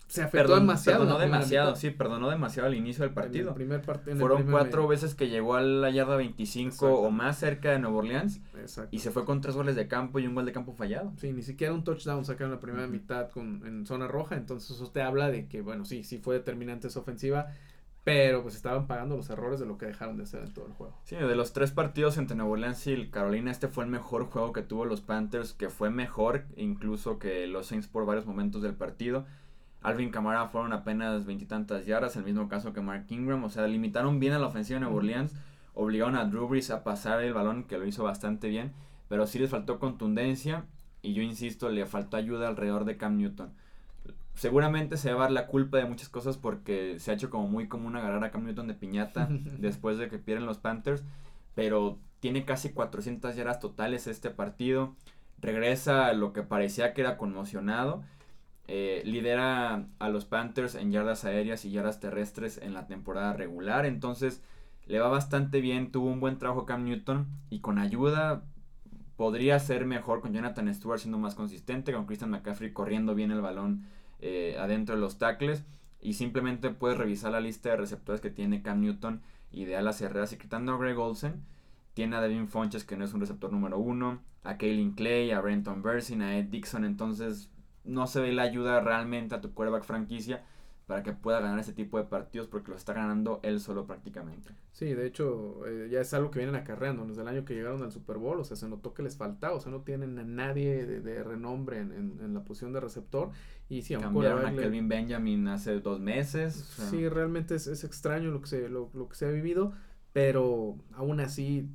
se 0.09 0.23
afectó 0.23 0.47
Perdón- 0.47 0.59
demasiado. 0.61 0.99
Perdonó 1.05 1.19
demasiado, 1.19 1.75
sí, 1.75 1.91
perdonó 1.91 2.29
demasiado 2.29 2.67
al 2.67 2.75
inicio 2.75 3.03
del 3.03 3.11
En 3.11 3.17
el 3.17 3.23
partido. 3.23 3.53
primer 3.53 3.81
Fueron 3.83 4.03
primer 4.37 4.45
cuatro 4.51 4.79
medio. 4.81 4.87
veces 4.89 5.15
que 5.15 5.29
llegó 5.29 5.55
a 5.55 5.61
la 5.61 5.89
yarda 5.89 6.17
25 6.17 6.67
Exacto. 6.67 6.93
o 6.95 7.11
más 7.11 7.37
cerca 7.39 7.71
de 7.71 7.79
Nueva 7.79 7.97
Orleans 7.97 8.41
Exacto. 8.59 8.89
y 8.93 8.99
se 8.99 9.11
fue 9.11 9.23
con 9.23 9.39
tres 9.39 9.55
goles 9.55 9.75
de 9.77 9.87
campo 9.87 10.19
y 10.19 10.27
un 10.27 10.35
gol 10.35 10.45
de 10.45 10.51
campo 10.51 10.73
fallado. 10.73 11.13
Sí, 11.17 11.31
ni 11.31 11.43
siquiera 11.43 11.73
un 11.73 11.83
touchdown 11.85 12.25
sacaron 12.25 12.51
la 12.51 12.59
primera 12.59 12.87
mitad 12.87 13.29
con, 13.29 13.65
en 13.65 13.85
zona 13.85 14.07
roja, 14.07 14.35
entonces 14.35 14.71
eso 14.71 14.89
te 14.91 15.01
habla 15.01 15.29
de 15.31 15.47
que, 15.47 15.61
bueno, 15.61 15.85
sí, 15.85 16.03
sí 16.03 16.17
fue 16.17 16.35
determinante 16.35 16.87
esa 16.87 16.99
ofensiva, 16.99 17.47
pero 18.03 18.41
pues 18.41 18.55
estaban 18.55 18.87
pagando 18.87 19.15
los 19.17 19.29
errores 19.29 19.59
de 19.59 19.67
lo 19.67 19.77
que 19.77 19.85
dejaron 19.85 20.17
de 20.17 20.23
hacer 20.23 20.41
en 20.41 20.51
todo 20.53 20.65
el 20.65 20.71
juego. 20.73 20.97
Sí, 21.03 21.15
de 21.17 21.35
los 21.35 21.53
tres 21.53 21.69
partidos 21.71 22.17
entre 22.17 22.35
Nueva 22.35 22.53
Orleans 22.53 22.87
y 22.87 22.93
el 22.93 23.11
Carolina, 23.11 23.51
este 23.51 23.67
fue 23.67 23.83
el 23.83 23.91
mejor 23.91 24.25
juego 24.25 24.53
que 24.53 24.63
tuvo 24.63 24.85
los 24.85 25.01
Panthers, 25.01 25.53
que 25.53 25.69
fue 25.69 25.91
mejor 25.91 26.45
incluso 26.55 27.19
que 27.19 27.45
los 27.45 27.67
Saints 27.67 27.87
por 27.87 28.07
varios 28.07 28.25
momentos 28.25 28.63
del 28.63 28.73
partido. 28.73 29.25
Alvin 29.81 30.09
Kamara 30.09 30.47
fueron 30.47 30.73
apenas 30.73 31.25
veintitantas 31.25 31.85
yardas, 31.85 32.15
el 32.15 32.23
mismo 32.23 32.49
caso 32.49 32.73
que 32.73 32.81
Mark 32.81 33.05
Ingram, 33.09 33.43
o 33.43 33.49
sea, 33.49 33.67
limitaron 33.67 34.19
bien 34.19 34.33
a 34.33 34.39
la 34.39 34.47
ofensiva 34.47 34.75
de 34.75 34.81
Nueva 34.85 34.97
Orleans, 34.97 35.33
obligaron 35.73 36.15
a 36.15 36.25
Drew 36.25 36.47
Brees 36.47 36.69
a 36.71 36.83
pasar 36.83 37.23
el 37.23 37.33
balón, 37.33 37.63
que 37.63 37.77
lo 37.77 37.85
hizo 37.85 38.03
bastante 38.03 38.49
bien, 38.49 38.73
pero 39.07 39.25
sí 39.25 39.39
les 39.39 39.49
faltó 39.49 39.79
contundencia 39.79 40.65
y 41.01 41.13
yo 41.13 41.21
insisto, 41.21 41.69
le 41.69 41.85
faltó 41.85 42.17
ayuda 42.17 42.47
alrededor 42.47 42.85
de 42.85 42.97
Cam 42.97 43.17
Newton. 43.17 43.51
Seguramente 44.35 44.97
se 44.97 45.13
va 45.13 45.19
a 45.19 45.23
dar 45.23 45.31
la 45.31 45.47
culpa 45.47 45.77
de 45.77 45.85
muchas 45.85 46.09
cosas 46.09 46.37
porque 46.37 46.99
se 46.99 47.11
ha 47.11 47.13
hecho 47.13 47.29
como 47.29 47.47
muy 47.47 47.67
común 47.67 47.95
agarrar 47.95 48.23
a 48.23 48.31
Cam 48.31 48.45
Newton 48.45 48.67
de 48.67 48.73
piñata 48.73 49.27
después 49.59 49.97
de 49.97 50.09
que 50.09 50.17
pierden 50.17 50.45
los 50.45 50.57
Panthers, 50.57 51.03
pero 51.55 51.97
tiene 52.19 52.45
casi 52.45 52.69
400 52.71 53.35
yardas 53.35 53.59
totales 53.59 54.07
este 54.07 54.29
partido. 54.29 54.95
Regresa 55.41 56.07
a 56.07 56.13
lo 56.13 56.33
que 56.33 56.43
parecía 56.43 56.93
que 56.93 57.01
era 57.01 57.17
conmocionado. 57.17 58.03
Eh, 58.71 59.01
lidera 59.03 59.88
a 59.97 60.10
los 60.10 60.25
Panthers 60.25 60.75
en 60.75 60.91
yardas 60.91 61.25
aéreas 61.25 61.65
y 61.65 61.71
yardas 61.71 61.99
terrestres 61.99 62.60
en 62.62 62.75
la 62.75 62.86
temporada 62.86 63.34
regular. 63.34 63.88
Entonces 63.88 64.43
le 64.86 64.99
va 64.99 65.08
bastante 65.08 65.60
bien. 65.60 65.91
Tuvo 65.91 66.12
un 66.12 66.19
buen 66.19 66.38
trabajo 66.38 66.67
Cam 66.67 66.84
Newton 66.84 67.25
y 67.49 67.62
con 67.62 67.79
ayuda 67.79 68.43
podría 69.15 69.58
ser 69.58 69.88
mejor 69.88 70.21
con 70.21 70.34
Jonathan 70.34 70.71
Stewart 70.71 70.99
siendo 70.99 71.17
más 71.17 71.34
consistente, 71.34 71.93
con 71.93 72.05
Christian 72.05 72.29
McCaffrey 72.29 72.71
corriendo 72.71 73.15
bien 73.15 73.32
el 73.32 73.41
balón 73.41 73.88
eh, 74.19 74.55
adentro 74.60 74.93
de 74.93 75.01
los 75.01 75.17
tackles. 75.17 75.63
Y 75.99 76.13
simplemente 76.13 76.69
puedes 76.69 76.99
revisar 76.99 77.32
la 77.32 77.41
lista 77.41 77.69
de 77.69 77.77
receptores 77.77 78.21
que 78.21 78.29
tiene 78.29 78.62
Cam 78.62 78.82
Newton 78.82 79.23
y 79.51 79.65
de 79.65 79.77
alas 79.77 79.97
cerradas. 79.97 80.32
Y 80.34 80.38
quitando 80.38 80.73
a 80.73 80.77
Greg 80.77 80.99
Olsen, 80.99 81.43
tiene 81.95 82.17
a 82.17 82.21
Devin 82.21 82.47
Fonches, 82.47 82.84
que 82.84 82.97
no 82.97 83.03
es 83.03 83.15
un 83.15 83.21
receptor 83.21 83.51
número 83.51 83.79
uno, 83.79 84.21
a 84.43 84.58
Kaylin 84.58 84.91
Clay, 84.91 85.32
a 85.32 85.41
Brenton 85.41 85.82
Bersin, 85.82 86.21
a 86.21 86.38
Ed 86.38 86.45
Dixon. 86.45 86.86
Entonces, 86.86 87.49
no 87.89 88.08
se 88.08 88.21
ve 88.21 88.32
la 88.32 88.43
ayuda 88.43 88.80
realmente 88.80 89.36
a 89.36 89.41
tu 89.41 89.54
quarterback 89.54 89.84
franquicia 89.84 90.43
para 90.89 91.04
que 91.04 91.13
pueda 91.13 91.39
ganar 91.39 91.60
ese 91.60 91.71
tipo 91.71 91.99
de 91.99 92.06
partidos 92.06 92.47
porque 92.47 92.71
lo 92.71 92.75
está 92.75 92.93
ganando 92.93 93.39
él 93.43 93.60
solo 93.60 93.86
prácticamente. 93.86 94.49
Sí, 94.71 94.91
de 94.95 95.06
hecho, 95.06 95.63
eh, 95.67 95.88
ya 95.91 96.02
es 96.02 96.12
algo 96.15 96.32
que 96.32 96.39
vienen 96.39 96.56
acarreando. 96.56 97.06
Desde 97.06 97.21
el 97.21 97.28
año 97.28 97.45
que 97.45 97.54
llegaron 97.54 97.84
al 97.84 97.91
Super 97.91 98.17
Bowl, 98.17 98.39
o 98.39 98.43
sea, 98.43 98.58
se 98.58 98.67
notó 98.67 98.95
que 98.95 99.04
les 99.04 99.15
faltaba, 99.15 99.54
o 99.54 99.60
sea, 99.60 99.71
no 99.71 99.82
tienen 99.82 100.17
a 100.17 100.23
nadie 100.23 100.88
de, 100.88 101.23
renombre 101.23 101.78
en, 101.78 101.91
en, 101.91 102.34
la 102.34 102.43
posición 102.43 102.73
de 102.73 102.80
receptor. 102.80 103.30
Y 103.69 103.84
sí, 103.84 103.95
Cambiaron 103.97 104.47
a 104.47 104.52
Kelvin 104.52 104.89
Benjamin 104.89 105.47
hace 105.49 105.80
dos 105.80 105.99
meses. 105.99 106.56
Sí, 106.89 107.08
realmente 107.08 107.54
es, 107.54 107.67
es, 107.67 107.84
extraño 107.84 108.32
lo 108.32 108.41
que, 108.41 108.47
se, 108.47 108.67
lo, 108.67 108.89
lo, 108.95 109.10
que 109.10 109.15
se 109.15 109.28
ha 109.28 109.30
vivido, 109.30 109.73
pero 110.12 110.75
aún 110.93 111.19
así, 111.19 111.69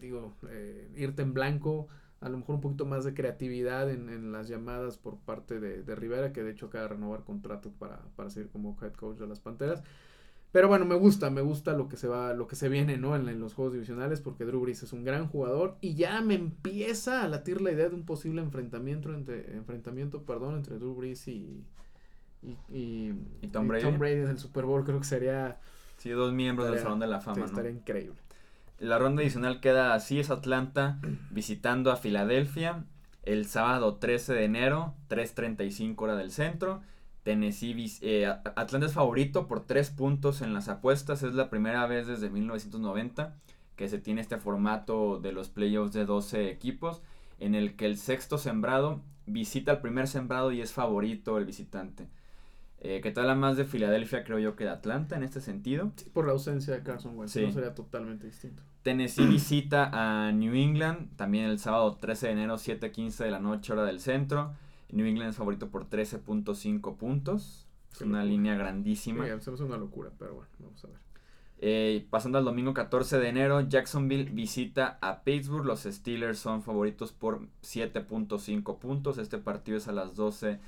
digo, 0.00 0.34
eh, 0.50 0.90
irte 0.96 1.22
en 1.22 1.32
blanco 1.32 1.86
a 2.20 2.28
lo 2.28 2.38
mejor 2.38 2.56
un 2.56 2.60
poquito 2.60 2.84
más 2.84 3.04
de 3.04 3.14
creatividad 3.14 3.90
en, 3.90 4.08
en 4.08 4.32
las 4.32 4.48
llamadas 4.48 4.98
por 4.98 5.16
parte 5.18 5.60
de, 5.60 5.82
de, 5.82 5.94
Rivera, 5.94 6.32
que 6.32 6.42
de 6.42 6.50
hecho 6.50 6.66
acaba 6.66 6.82
de 6.82 6.88
renovar 6.88 7.24
contrato 7.24 7.70
para, 7.78 8.00
para 8.16 8.30
seguir 8.30 8.50
como 8.50 8.76
head 8.82 8.92
coach 8.94 9.18
de 9.18 9.26
las 9.26 9.40
Panteras. 9.40 9.82
Pero 10.50 10.68
bueno, 10.68 10.86
me 10.86 10.94
gusta, 10.94 11.28
me 11.30 11.42
gusta 11.42 11.74
lo 11.74 11.88
que 11.88 11.96
se 11.96 12.08
va, 12.08 12.32
lo 12.32 12.48
que 12.48 12.56
se 12.56 12.70
viene, 12.70 12.96
¿no? 12.96 13.14
En, 13.14 13.38
los 13.38 13.52
juegos 13.52 13.74
divisionales, 13.74 14.22
porque 14.22 14.46
Drew 14.46 14.60
Brees 14.60 14.82
es 14.82 14.94
un 14.94 15.04
gran 15.04 15.28
jugador 15.28 15.76
y 15.82 15.94
ya 15.94 16.20
me 16.22 16.34
empieza 16.34 17.22
a 17.22 17.28
latir 17.28 17.60
la 17.60 17.70
idea 17.70 17.90
de 17.90 17.94
un 17.94 18.06
posible 18.06 18.40
enfrentamiento 18.40 19.12
entre, 19.12 19.54
enfrentamiento, 19.54 20.22
perdón, 20.22 20.56
entre 20.56 20.78
Drew 20.78 20.94
Brees 20.94 21.28
y, 21.28 21.62
y, 22.42 23.12
y, 23.42 23.48
Tom, 23.48 23.68
Brady. 23.68 23.84
Tom 23.84 23.98
Brady 23.98 24.20
en 24.20 24.28
el 24.28 24.38
Super 24.38 24.64
Bowl, 24.64 24.84
creo 24.84 24.98
que 24.98 25.06
sería. 25.06 25.58
Sí, 25.98 26.10
dos 26.10 26.32
miembros 26.32 26.70
del 26.70 26.78
Salón 26.78 27.00
de 27.00 27.08
la 27.08 27.20
Fama, 27.20 27.44
Estaría 27.44 27.70
increíble. 27.70 28.18
La 28.78 28.96
ronda 28.96 29.22
adicional 29.22 29.60
queda 29.60 29.94
así, 29.94 30.20
es 30.20 30.30
Atlanta 30.30 31.00
visitando 31.30 31.90
a 31.90 31.96
Filadelfia 31.96 32.84
el 33.24 33.46
sábado 33.46 33.96
13 33.96 34.34
de 34.34 34.44
enero, 34.44 34.94
3.35 35.08 35.96
hora 35.98 36.14
del 36.14 36.30
centro. 36.30 36.80
Tennessee, 37.24 37.98
eh, 38.02 38.26
Atlanta 38.54 38.86
es 38.86 38.92
favorito 38.92 39.48
por 39.48 39.66
3 39.66 39.90
puntos 39.90 40.42
en 40.42 40.54
las 40.54 40.68
apuestas, 40.68 41.24
es 41.24 41.34
la 41.34 41.50
primera 41.50 41.86
vez 41.86 42.06
desde 42.06 42.30
1990 42.30 43.34
que 43.74 43.88
se 43.88 43.98
tiene 43.98 44.20
este 44.20 44.38
formato 44.38 45.18
de 45.18 45.32
los 45.32 45.48
playoffs 45.48 45.92
de 45.92 46.04
12 46.04 46.48
equipos, 46.50 47.02
en 47.40 47.54
el 47.54 47.74
que 47.74 47.86
el 47.86 47.96
sexto 47.96 48.38
sembrado 48.38 49.02
visita 49.26 49.72
al 49.72 49.80
primer 49.80 50.06
sembrado 50.06 50.52
y 50.52 50.60
es 50.60 50.72
favorito 50.72 51.36
el 51.36 51.44
visitante 51.44 52.08
eh, 52.80 53.00
que 53.00 53.10
te 53.10 53.20
habla 53.20 53.34
más 53.34 53.56
de 53.56 53.64
Filadelfia, 53.64 54.22
creo 54.24 54.38
yo, 54.38 54.54
que 54.54 54.64
de 54.64 54.70
Atlanta 54.70 55.16
en 55.16 55.24
este 55.24 55.40
sentido. 55.40 55.90
Sí, 55.96 56.10
por 56.12 56.26
la 56.26 56.32
ausencia 56.32 56.74
de 56.74 56.82
Carson 56.82 57.18
Wentz, 57.18 57.36
no 57.36 57.52
sería 57.52 57.74
totalmente 57.74 58.26
distinto. 58.26 58.62
Tennessee 58.82 59.26
visita 59.28 59.90
a 59.92 60.30
New 60.32 60.54
England, 60.54 61.16
también 61.16 61.46
el 61.46 61.58
sábado 61.58 61.96
13 61.96 62.28
de 62.28 62.32
enero, 62.34 62.54
7.15 62.54 63.24
de 63.24 63.30
la 63.30 63.40
noche, 63.40 63.72
hora 63.72 63.84
del 63.84 64.00
centro. 64.00 64.52
New 64.90 65.06
England 65.06 65.30
es 65.30 65.36
favorito 65.36 65.68
por 65.68 65.88
13.5 65.88 66.96
puntos. 66.96 67.66
Es 67.92 68.00
una 68.00 68.24
línea 68.24 68.54
grandísima. 68.54 69.24
Sí, 69.24 69.50
es 69.50 69.60
una 69.60 69.76
locura, 69.76 70.10
pero 70.18 70.34
bueno, 70.34 70.50
vamos 70.60 70.84
a 70.84 70.88
ver. 70.88 70.98
Eh, 71.60 72.06
pasando 72.08 72.38
al 72.38 72.44
domingo 72.44 72.72
14 72.72 73.18
de 73.18 73.28
enero, 73.28 73.60
Jacksonville 73.62 74.30
visita 74.30 74.98
a 75.00 75.24
Pittsburgh. 75.24 75.66
Los 75.66 75.82
Steelers 75.82 76.38
son 76.38 76.62
favoritos 76.62 77.12
por 77.12 77.40
7.5 77.62 78.78
puntos. 78.78 79.18
Este 79.18 79.38
partido 79.38 79.78
es 79.78 79.88
a 79.88 79.92
las 79.92 80.14
12 80.14 80.60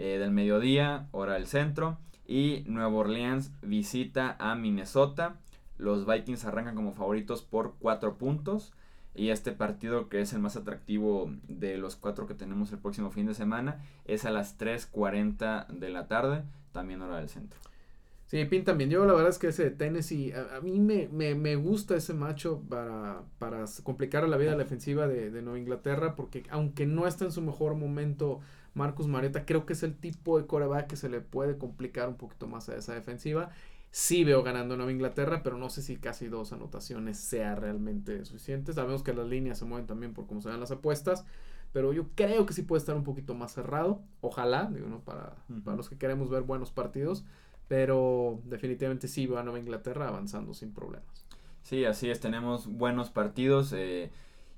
eh, 0.00 0.18
del 0.18 0.30
mediodía, 0.30 1.08
hora 1.12 1.34
del 1.34 1.46
centro. 1.46 1.98
Y 2.26 2.64
Nueva 2.66 2.88
Orleans 2.88 3.52
visita 3.60 4.34
a 4.38 4.54
Minnesota. 4.54 5.36
Los 5.76 6.06
Vikings 6.06 6.46
arrancan 6.46 6.74
como 6.74 6.92
favoritos 6.92 7.42
por 7.42 7.74
4 7.80 8.16
puntos. 8.16 8.72
Y 9.14 9.28
este 9.28 9.52
partido, 9.52 10.08
que 10.08 10.22
es 10.22 10.32
el 10.32 10.38
más 10.38 10.56
atractivo 10.56 11.30
de 11.48 11.76
los 11.76 11.96
cuatro 11.96 12.26
que 12.26 12.32
tenemos 12.34 12.72
el 12.72 12.78
próximo 12.78 13.10
fin 13.10 13.26
de 13.26 13.34
semana, 13.34 13.84
es 14.06 14.24
a 14.24 14.30
las 14.30 14.58
3.40 14.58 15.66
de 15.66 15.90
la 15.90 16.06
tarde, 16.06 16.44
también 16.72 17.02
hora 17.02 17.18
del 17.18 17.28
centro. 17.28 17.58
Sí, 18.26 18.42
pinta 18.44 18.72
bien. 18.72 18.88
Yo 18.88 19.04
la 19.04 19.12
verdad 19.12 19.30
es 19.30 19.38
que 19.38 19.48
ese 19.48 19.70
Tennessee, 19.70 20.32
a, 20.32 20.58
a 20.58 20.60
mí 20.60 20.78
me, 20.78 21.08
me, 21.08 21.34
me, 21.34 21.56
gusta 21.56 21.96
ese 21.96 22.14
macho 22.14 22.62
para, 22.70 23.22
para 23.38 23.64
complicar 23.82 24.26
la 24.28 24.36
vida 24.36 24.56
defensiva 24.56 25.08
de, 25.08 25.30
de 25.30 25.42
Nueva 25.42 25.58
Inglaterra, 25.58 26.14
porque 26.14 26.44
aunque 26.48 26.86
no 26.86 27.08
está 27.08 27.24
en 27.24 27.32
su 27.32 27.42
mejor 27.42 27.74
momento 27.74 28.40
Marcus 28.74 29.06
Mariota. 29.06 29.44
Creo 29.44 29.66
que 29.66 29.72
es 29.72 29.82
el 29.82 29.96
tipo 29.96 30.38
de 30.38 30.46
coreback 30.46 30.88
que 30.88 30.96
se 30.96 31.08
le 31.08 31.20
puede 31.20 31.58
complicar 31.58 32.08
un 32.08 32.16
poquito 32.16 32.46
más 32.46 32.68
a 32.68 32.76
esa 32.76 32.94
defensiva. 32.94 33.50
Sí 33.90 34.22
veo 34.22 34.42
ganando 34.42 34.76
Nueva 34.76 34.92
Inglaterra, 34.92 35.42
pero 35.42 35.58
no 35.58 35.68
sé 35.68 35.82
si 35.82 35.96
casi 35.96 36.28
dos 36.28 36.52
anotaciones 36.52 37.18
sea 37.18 37.56
realmente 37.56 38.24
suficiente. 38.24 38.72
Sabemos 38.72 39.02
que 39.02 39.12
las 39.12 39.26
líneas 39.26 39.58
se 39.58 39.64
mueven 39.64 39.86
también 39.86 40.14
por 40.14 40.26
cómo 40.26 40.40
se 40.40 40.48
dan 40.48 40.60
las 40.60 40.70
apuestas, 40.70 41.24
pero 41.72 41.92
yo 41.92 42.06
creo 42.14 42.46
que 42.46 42.52
sí 42.52 42.62
puede 42.62 42.78
estar 42.78 42.94
un 42.94 43.02
poquito 43.02 43.34
más 43.34 43.52
cerrado. 43.52 44.02
Ojalá, 44.20 44.70
digo, 44.72 44.88
¿no? 44.88 45.00
para, 45.00 45.34
para 45.64 45.76
los 45.76 45.88
que 45.88 45.98
queremos 45.98 46.30
ver 46.30 46.42
buenos 46.42 46.70
partidos, 46.70 47.24
pero 47.66 48.40
definitivamente 48.44 49.08
sí 49.08 49.26
veo 49.26 49.38
a 49.38 49.42
Nueva 49.42 49.58
Inglaterra 49.58 50.06
avanzando 50.06 50.54
sin 50.54 50.72
problemas. 50.72 51.26
Sí, 51.62 51.84
así 51.84 52.10
es, 52.10 52.20
tenemos 52.20 52.66
buenos 52.66 53.10
partidos. 53.10 53.72
Eh, 53.72 54.10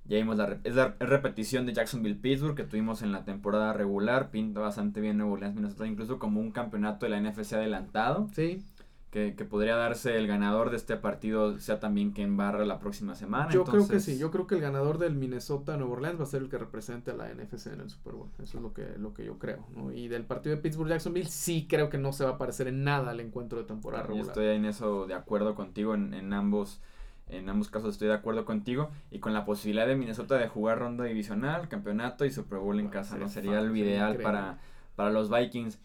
ya 0.04 0.16
vimos 0.16 0.36
la, 0.36 0.58
es 0.64 0.74
la 0.74 0.96
repetición 0.98 1.64
de 1.64 1.74
Jacksonville-Pittsburgh 1.74 2.56
que 2.56 2.64
tuvimos 2.64 3.02
en 3.02 3.12
la 3.12 3.24
temporada 3.24 3.72
regular. 3.72 4.30
Pinta 4.30 4.60
bastante 4.60 5.00
bien 5.00 5.16
Nuevo 5.16 5.34
Orleans, 5.34 5.54
Minnesota, 5.54 5.86
incluso 5.86 6.18
como 6.18 6.40
un 6.40 6.50
campeonato 6.50 7.06
de 7.06 7.10
la 7.10 7.20
NFC 7.20 7.52
adelantado. 7.52 8.28
Sí. 8.34 8.64
Que, 9.10 9.34
que, 9.36 9.44
podría 9.44 9.76
darse 9.76 10.16
el 10.16 10.26
ganador 10.26 10.70
de 10.70 10.78
este 10.78 10.96
partido 10.96 11.58
sea 11.60 11.78
también 11.78 12.12
quien 12.12 12.38
barra 12.38 12.64
la 12.64 12.78
próxima 12.78 13.14
semana. 13.14 13.50
Yo 13.52 13.64
creo 13.64 13.86
que 13.86 14.00
sí, 14.00 14.16
yo 14.16 14.30
creo 14.30 14.46
que 14.46 14.54
el 14.54 14.62
ganador 14.62 14.96
del 14.96 15.14
Minnesota 15.14 15.76
Nuevo 15.76 15.92
Orleans 15.92 16.18
va 16.18 16.22
a 16.22 16.26
ser 16.26 16.40
el 16.40 16.48
que 16.48 16.56
represente 16.56 17.10
a 17.10 17.14
la 17.14 17.28
NFC 17.28 17.66
en 17.66 17.82
el 17.82 17.90
Super 17.90 18.14
Bowl. 18.14 18.30
Eso 18.42 18.56
es 18.56 18.62
lo 18.62 18.72
que, 18.72 18.86
lo 18.96 19.12
que 19.12 19.26
yo 19.26 19.38
creo. 19.38 19.66
¿no? 19.76 19.92
Y 19.92 20.08
del 20.08 20.24
partido 20.24 20.56
de 20.56 20.62
Pittsburgh 20.62 20.88
Jacksonville 20.88 21.28
sí 21.28 21.66
creo 21.68 21.90
que 21.90 21.98
no 21.98 22.14
se 22.14 22.24
va 22.24 22.30
a 22.30 22.38
parecer 22.38 22.68
en 22.68 22.84
nada 22.84 23.10
al 23.10 23.20
encuentro 23.20 23.58
de 23.58 23.64
temporada 23.64 24.04
regular. 24.04 24.24
Yo 24.24 24.30
estoy 24.30 24.46
en 24.56 24.64
eso 24.64 25.06
de 25.06 25.12
acuerdo 25.12 25.54
contigo 25.54 25.94
en, 25.94 26.14
en 26.14 26.32
ambos 26.32 26.80
en 27.28 27.48
ambos 27.48 27.70
casos 27.70 27.90
estoy 27.90 28.08
de 28.08 28.14
acuerdo 28.14 28.44
contigo. 28.44 28.90
Y 29.10 29.18
con 29.18 29.34
la 29.34 29.44
posibilidad 29.44 29.86
de 29.86 29.96
Minnesota 29.96 30.36
de 30.36 30.48
jugar 30.48 30.78
ronda 30.78 31.04
divisional, 31.04 31.68
campeonato 31.68 32.24
y 32.24 32.30
Super 32.30 32.58
Bowl 32.58 32.78
en 32.78 32.88
casa, 32.88 33.16
¿no? 33.16 33.28
Sería 33.28 33.60
lo 33.60 33.74
ideal 33.74 34.16
para, 34.18 34.58
para 34.96 35.10
los 35.10 35.30
Vikings. 35.30 35.78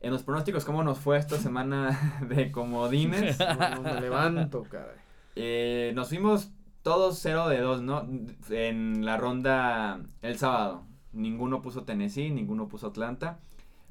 En 0.00 0.12
los 0.12 0.22
pronósticos, 0.22 0.64
¿cómo 0.64 0.84
nos 0.84 0.98
fue 0.98 1.18
esta 1.18 1.36
semana 1.38 2.20
de 2.28 2.52
comodines? 2.52 3.38
no, 3.74 3.82
me 3.82 4.00
levanto, 4.00 4.62
caray. 4.64 4.96
Eh, 5.34 5.92
nos 5.94 6.08
fuimos 6.08 6.52
todos 6.82 7.18
0 7.20 7.48
de 7.48 7.60
2, 7.60 7.82
¿no? 7.82 8.08
En 8.50 9.04
la 9.04 9.16
ronda 9.16 10.00
el 10.22 10.38
sábado. 10.38 10.84
Ninguno 11.12 11.62
puso 11.62 11.82
Tennessee, 11.82 12.30
ninguno 12.30 12.68
puso 12.68 12.88
Atlanta. 12.88 13.38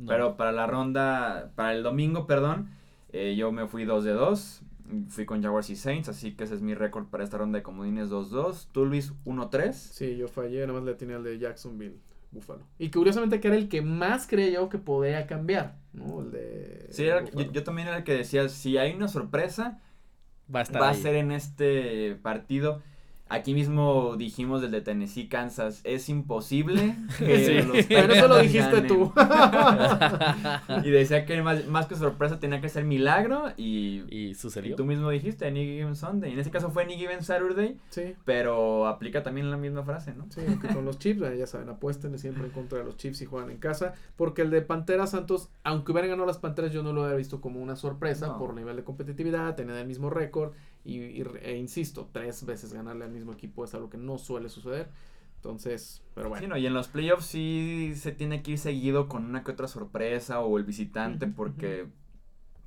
Pero 0.05 0.35
para 0.35 0.51
la 0.51 0.67
ronda, 0.67 1.51
para 1.55 1.73
el 1.73 1.81
domingo, 1.81 2.27
perdón, 2.27 2.69
eh, 3.13 3.35
yo 3.37 3.51
me 3.51 3.67
fui 3.67 3.85
2 3.85 4.03
de 4.03 4.11
2. 4.11 4.61
Fui 5.09 5.25
con 5.25 5.41
Jaguars 5.41 5.69
y 5.69 5.75
Saints, 5.75 6.09
así 6.09 6.33
que 6.35 6.43
ese 6.43 6.55
es 6.55 6.61
mi 6.61 6.75
récord 6.75 7.05
para 7.07 7.23
esta 7.23 7.37
ronda 7.37 7.57
de 7.57 7.63
comodines 7.63 8.09
2-2. 8.09 8.67
Tú, 8.71 8.85
Luis, 8.85 9.13
1-3. 9.25 9.73
Sí, 9.73 10.15
yo 10.15 10.27
fallé, 10.27 10.61
nada 10.61 10.73
más 10.73 10.83
le 10.83 10.93
tenía 10.93 11.15
al 11.15 11.23
de 11.23 11.39
Jacksonville, 11.39 11.97
Buffalo. 12.31 12.63
Y 12.77 12.91
curiosamente 12.91 13.39
que 13.39 13.47
era 13.47 13.57
el 13.57 13.67
que 13.67 13.81
más 13.81 14.27
creía 14.27 14.53
yo 14.53 14.69
que 14.69 14.77
podía 14.77 15.25
cambiar, 15.25 15.77
¿no? 15.93 16.21
El 16.21 16.31
de... 16.31 16.87
Sí, 16.91 17.05
yo, 17.51 17.63
también 17.63 17.87
era 17.87 17.97
el 17.97 18.03
que 18.03 18.13
decía, 18.13 18.47
si 18.47 18.77
hay 18.77 18.93
una 18.93 19.07
sorpresa, 19.07 19.81
va 20.53 20.61
a, 20.61 20.93
ser 20.93 21.15
en 21.15 21.31
este 21.31 22.15
partido. 22.21 22.83
Aquí 23.27 23.55
mismo 23.55 24.17
dijimos 24.17 24.61
desde 24.61 24.81
Tennessee, 24.81 25.27
Kansas, 25.27 25.81
es 25.83 26.09
imposible 26.09 26.95
que 27.17 27.63
los 27.63 27.85
Pero 27.89 28.13
eso 28.13 28.27
lo 28.27 28.37
dijiste 28.37 28.81
tú. 28.81 29.11
y 30.83 30.91
decía 30.91 31.25
que 31.25 31.41
más, 31.41 31.65
más, 31.65 31.87
que 31.87 31.95
sorpresa 31.95 32.39
tenía 32.39 32.61
que 32.61 32.69
ser 32.69 32.83
milagro 32.83 33.45
y, 33.57 34.03
y 34.15 34.35
sucedió. 34.35 34.73
Y 34.73 34.75
tú 34.75 34.85
mismo 34.85 35.09
dijiste, 35.09 35.47
Any 35.47 35.65
Given 35.65 35.95
Sunday. 35.95 36.33
En 36.33 36.39
este 36.39 36.51
caso 36.51 36.69
fue 36.69 36.83
Any 36.83 36.97
Given 36.97 37.23
Saturday, 37.23 37.79
sí. 37.89 38.13
pero 38.25 38.85
aplica 38.85 39.23
también 39.23 39.49
la 39.49 39.57
misma 39.57 39.83
frase, 39.83 40.13
¿no? 40.13 40.27
Sí, 40.29 40.41
con 40.71 40.85
los 40.85 40.99
Chiefs, 40.99 41.21
ya 41.35 41.47
saben, 41.47 41.69
apuesten 41.69 42.17
siempre 42.19 42.45
en 42.45 42.51
contra 42.51 42.77
de 42.77 42.83
los 42.83 42.95
Chiefs 42.97 43.21
y 43.21 43.25
juegan 43.25 43.49
en 43.49 43.57
casa, 43.57 43.95
porque 44.17 44.43
el 44.43 44.51
de 44.51 44.61
Pantera 44.61 45.07
Santos, 45.07 45.49
aunque 45.63 45.91
hubieran 45.91 46.11
ganado 46.11 46.27
las 46.27 46.37
Panteras, 46.37 46.71
yo 46.71 46.83
no 46.83 46.93
lo 46.93 47.03
había 47.03 47.15
visto 47.15 47.41
como 47.41 47.59
una 47.59 47.75
sorpresa 47.75 48.37
por 48.37 48.53
nivel 48.53 48.75
de 48.75 48.83
competitividad, 48.83 49.55
tener 49.55 49.75
el 49.77 49.87
mismo 49.87 50.11
récord 50.11 50.53
y, 50.85 51.21
e 51.41 51.57
insisto, 51.57 52.09
tres 52.11 52.45
veces 52.45 52.71
ganarle 52.71 53.05
al 53.05 53.11
mismo 53.11 53.33
equipo 53.33 53.65
es 53.65 53.73
algo 53.73 53.89
que 53.89 53.97
no 53.97 54.17
suele 54.17 54.49
suceder. 54.49 54.89
Entonces, 55.37 56.03
pero 56.13 56.29
bueno. 56.29 56.57
y 56.57 56.65
en 56.65 56.73
los 56.73 56.87
playoffs 56.87 57.25
sí 57.25 57.93
se 57.95 58.11
tiene 58.11 58.41
que 58.41 58.51
ir 58.51 58.57
seguido 58.57 59.09
con 59.09 59.25
una 59.25 59.43
que 59.43 59.51
otra 59.51 59.67
sorpresa 59.67 60.39
o 60.41 60.57
el 60.57 60.63
visitante, 60.63 61.27
porque 61.27 61.87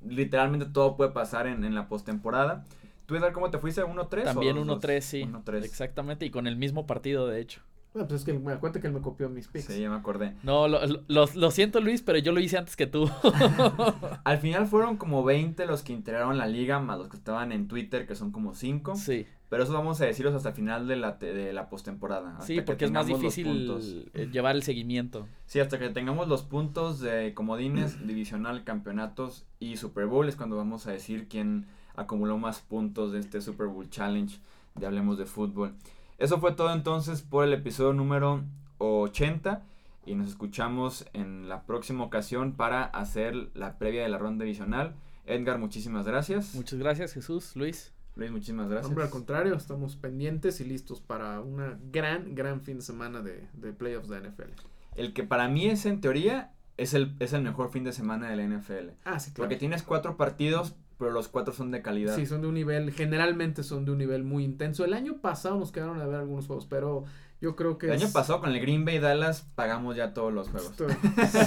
literalmente 0.05 0.65
todo 0.65 0.95
puede 0.95 1.11
pasar 1.11 1.47
en, 1.47 1.63
en 1.63 1.75
la 1.75 1.87
postemporada. 1.87 2.65
¿Tú, 3.05 3.15
Edgar, 3.15 3.33
cómo 3.33 3.49
te 3.49 3.57
fuiste? 3.57 3.83
¿1-3? 3.83 4.23
También 4.23 4.55
1-3, 4.57 5.01
sí. 5.01 5.27
Exactamente, 5.63 6.25
y 6.25 6.29
con 6.29 6.45
el 6.45 6.57
mismo 6.57 6.85
partido, 6.85 7.27
de 7.27 7.41
hecho. 7.41 7.61
Bueno, 7.93 8.07
pues 8.07 8.21
es 8.21 8.25
que 8.25 8.33
me 8.37 8.51
acuerdo 8.53 8.79
que 8.79 8.87
él 8.87 8.93
me 8.93 9.01
copió 9.01 9.29
mis 9.29 9.47
picks. 9.47 9.65
Sí, 9.65 9.81
ya 9.81 9.89
me 9.89 9.95
acordé. 9.95 10.35
No, 10.43 10.67
lo, 10.67 10.79
lo, 11.07 11.25
lo 11.33 11.51
siento 11.51 11.81
Luis, 11.81 12.01
pero 12.03 12.19
yo 12.19 12.31
lo 12.31 12.39
hice 12.39 12.57
antes 12.57 12.75
que 12.75 12.85
tú. 12.87 13.09
Al 14.23 14.37
final 14.39 14.67
fueron 14.67 14.97
como 14.97 15.23
20 15.23 15.65
los 15.65 15.83
que 15.83 15.93
integraron 15.93 16.37
la 16.37 16.47
liga, 16.47 16.79
más 16.79 16.97
los 16.99 17.09
que 17.09 17.17
estaban 17.17 17.51
en 17.51 17.67
Twitter, 17.67 18.05
que 18.07 18.15
son 18.15 18.31
como 18.31 18.53
5. 18.53 18.95
sí. 18.95 19.25
Pero 19.49 19.63
eso 19.63 19.73
vamos 19.73 19.99
a 19.99 20.05
decirlos 20.05 20.35
hasta 20.35 20.49
el 20.49 20.53
final 20.55 20.87
de 20.87 20.95
la, 20.95 21.17
te- 21.17 21.33
de 21.33 21.53
la 21.53 21.69
postemporada. 21.69 22.33
hasta 22.33 22.45
Sí, 22.45 22.55
que 22.57 22.61
porque 22.61 22.85
es 22.85 22.91
más 22.91 23.07
tengamos 23.07 23.23
los 23.23 23.35
difícil 23.35 23.65
puntos. 23.65 23.95
eh, 24.13 24.29
llevar 24.31 24.55
el 24.55 24.61
seguimiento. 24.61 25.27
Sí, 25.47 25.59
hasta 25.59 25.79
que 25.79 25.89
tengamos 25.89 26.27
los 26.27 26.43
puntos 26.43 26.99
de 26.99 27.33
comodines, 27.33 27.97
divisional, 28.07 28.63
campeonatos 28.63 29.47
y 29.59 29.77
Super 29.77 30.05
Bowl 30.05 30.29
es 30.29 30.35
cuando 30.35 30.55
vamos 30.55 30.85
a 30.85 30.91
decir 30.91 31.27
quién 31.27 31.65
acumuló 31.95 32.37
más 32.37 32.59
puntos 32.61 33.11
de 33.11 33.17
este 33.21 33.41
Super 33.41 33.65
Bowl 33.65 33.89
Challenge 33.89 34.37
de 34.75 34.85
Hablemos 34.85 35.17
de 35.17 35.25
Fútbol. 35.25 35.73
Eso 36.19 36.41
fue 36.41 36.51
todo 36.51 36.73
entonces 36.73 37.21
por 37.21 37.45
el 37.45 37.53
episodio 37.53 37.93
número 37.93 38.43
80 38.79 39.63
y 40.05 40.15
nos 40.15 40.27
escuchamos 40.27 41.05
en 41.13 41.47
la 41.47 41.63
próxima 41.63 42.03
ocasión 42.03 42.57
para 42.57 42.83
hacer 42.83 43.49
la 43.53 43.77
previa 43.77 44.03
de 44.03 44.09
la 44.09 44.17
ronda 44.17 44.43
divisional. 44.43 44.95
Edgar, 45.25 45.59
muchísimas 45.59 46.05
gracias. 46.05 46.55
Muchas 46.55 46.77
gracias 46.77 47.13
Jesús, 47.13 47.55
Luis. 47.55 47.93
Luis, 48.17 48.31
muchísimas 48.31 48.67
gracias. 48.67 48.89
Hombre, 48.89 49.05
al 49.05 49.09
contrario, 49.09 49.55
estamos 49.55 49.95
pendientes 49.95 50.59
y 50.59 50.65
listos 50.65 50.99
para 50.99 51.39
una 51.39 51.79
gran, 51.89 52.35
gran 52.35 52.59
fin 52.59 52.79
de 52.79 52.83
semana 52.83 53.21
de, 53.21 53.47
de 53.53 53.71
playoffs 53.71 54.09
de 54.09 54.19
NFL. 54.19 54.51
El 54.95 55.13
que 55.13 55.23
para 55.23 55.47
mí 55.47 55.67
es 55.67 55.85
en 55.85 56.01
teoría 56.01 56.51
es 56.75 56.93
el, 56.93 57.15
es 57.19 57.31
el 57.31 57.43
mejor 57.43 57.71
fin 57.71 57.85
de 57.85 57.93
semana 57.93 58.29
de 58.29 58.35
la 58.35 58.43
NFL. 58.43 58.89
Ah, 59.05 59.21
sí, 59.21 59.31
claro. 59.31 59.47
Porque 59.47 59.55
tienes 59.55 59.83
cuatro 59.83 60.17
partidos, 60.17 60.75
pero 60.99 61.11
los 61.11 61.29
cuatro 61.29 61.53
son 61.53 61.71
de 61.71 61.81
calidad. 61.81 62.13
Sí, 62.15 62.25
son 62.25 62.41
de 62.41 62.47
un 62.47 62.53
nivel, 62.53 62.91
generalmente 62.91 63.63
son 63.63 63.85
de 63.85 63.91
un 63.91 63.97
nivel 63.97 64.25
muy 64.25 64.43
intenso. 64.43 64.83
El 64.83 64.93
año 64.93 65.21
pasado 65.21 65.57
nos 65.57 65.71
quedaron 65.71 65.99
a 66.01 66.05
ver 66.05 66.17
algunos 66.17 66.45
juegos, 66.45 66.65
pero 66.65 67.05
yo 67.41 67.55
creo 67.55 67.77
que... 67.77 67.87
El 67.87 67.93
es- 67.93 68.03
año 68.03 68.11
pasado 68.13 68.39
con 68.41 68.49
el 68.51 68.59
Green 68.59 68.83
Bay 68.85 68.99
Dallas 68.99 69.47
pagamos 69.55 69.95
ya 69.95 70.13
todos 70.13 70.33
los 70.33 70.49
juegos. 70.49 70.73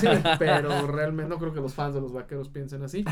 Sí, 0.01 0.07
pero 0.39 0.87
realmente 0.87 1.29
no 1.29 1.39
creo 1.39 1.53
que 1.53 1.61
los 1.61 1.75
fans 1.75 1.95
de 1.95 2.01
los 2.01 2.13
vaqueros 2.13 2.49
piensen 2.49 2.83
así. 2.83 3.05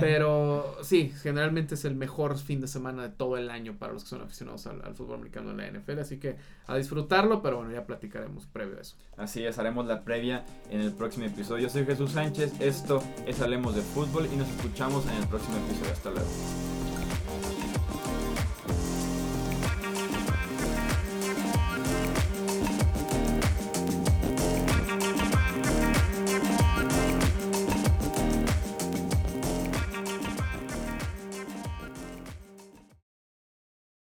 Pero 0.00 0.76
sí, 0.82 1.12
generalmente 1.22 1.74
es 1.74 1.84
el 1.84 1.94
mejor 1.94 2.38
fin 2.38 2.60
de 2.60 2.68
semana 2.68 3.02
de 3.02 3.08
todo 3.10 3.36
el 3.36 3.50
año 3.50 3.76
para 3.78 3.92
los 3.92 4.04
que 4.04 4.08
son 4.10 4.22
aficionados 4.22 4.66
al, 4.66 4.82
al 4.82 4.94
fútbol 4.94 5.16
americano 5.16 5.50
en 5.50 5.56
la 5.58 5.70
NFL. 5.70 5.98
Así 6.00 6.18
que 6.18 6.36
a 6.66 6.76
disfrutarlo, 6.76 7.42
pero 7.42 7.58
bueno, 7.58 7.72
ya 7.72 7.84
platicaremos 7.86 8.46
previo 8.46 8.78
a 8.78 8.80
eso. 8.80 8.96
Así 9.16 9.44
es, 9.44 9.58
haremos 9.58 9.86
la 9.86 10.02
previa 10.04 10.44
en 10.70 10.80
el 10.80 10.92
próximo 10.92 11.26
episodio. 11.26 11.64
Yo 11.64 11.68
soy 11.68 11.84
Jesús 11.84 12.12
Sánchez, 12.12 12.60
esto 12.60 13.02
es 13.26 13.40
Hablemos 13.40 13.74
de 13.74 13.82
Fútbol 13.82 14.26
y 14.32 14.36
nos 14.36 14.48
escuchamos 14.48 15.04
en 15.06 15.14
el 15.22 15.28
próximo 15.28 15.56
episodio. 15.58 15.92
Hasta 15.92 16.10
luego. 16.10 16.81